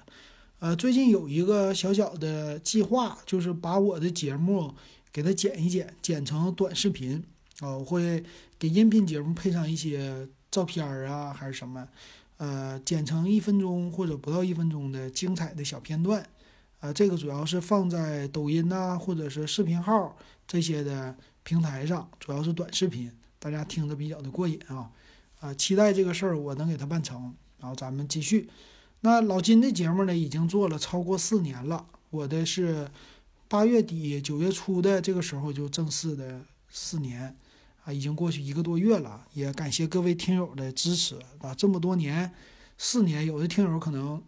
[0.61, 4.74] 呃，最近有一个小小的计划，就是把我的节目
[5.12, 7.22] 给它剪一剪，剪成短视频
[7.61, 7.76] 啊。
[7.76, 8.24] 我会
[8.59, 11.88] 给音频节目配上一些照片啊，还是什么，
[12.43, 16.26] 呃，剪成一分钟或者不到一分钟的精彩的小片段。
[16.80, 24.90] 啊，这个主要是放在抖音呐，或者是视频号这些的平台上，主要是短视频，大家听着比较的过瘾啊。
[25.38, 28.51] 啊，期待这个事儿我能给它办成，然后咱们继续。
[29.03, 31.86] 那老金的节目呢，已经做了超过四年了。
[32.11, 32.90] 我的是
[33.47, 37.36] 八月底九月初的这个时候就正式的四年
[37.85, 39.26] 啊，已经过去一个多月了。
[39.33, 42.33] 也感谢各位听友的支持啊，这么多年
[42.78, 44.22] 四年，有的听友可能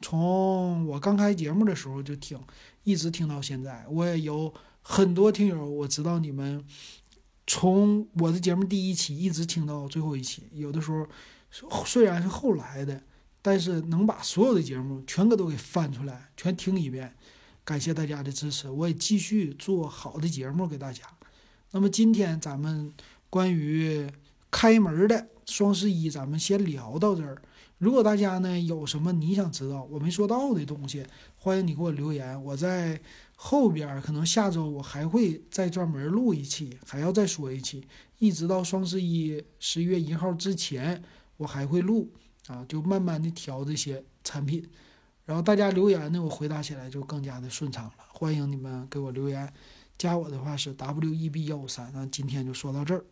[0.00, 2.38] 从我刚开节目的时候就听，
[2.84, 3.84] 一直听到现在。
[3.88, 6.64] 我也有很多听友，我知道你们
[7.46, 13.02] 从我的节目第一期一直听到最后一期，有的时候虽然是后来的。
[13.42, 17.16] 但是能把所有的节目全个都给翻出来，全听一遍，
[17.64, 21.04] 感谢大家的支持，我也继续做好的节目给大家。
[21.72, 22.92] 那么今天咱们
[23.28, 24.08] 关于
[24.50, 27.40] 开门的双十一，咱们先聊到这儿。
[27.78, 31.04] 如果大家呢有什么你想知道我没说到的东西，
[31.36, 32.42] 欢迎你给我留言。
[32.44, 33.00] 我在
[33.36, 37.86] 后边可能下周我还会再专门录一期，还要再说一期，
[38.18, 41.02] 一直到双十一十一月一号之前，
[41.36, 42.10] 我还会录。
[42.46, 44.66] 啊，就慢慢的调这些产品，
[45.24, 47.92] 然后大家留言呢，我回答起来就更加的顺畅了。
[48.08, 49.52] 欢迎你们给我留言，
[50.00, 51.92] 加我的话是 w e b 幺五三。
[51.92, 53.04] 那今天就说到这儿。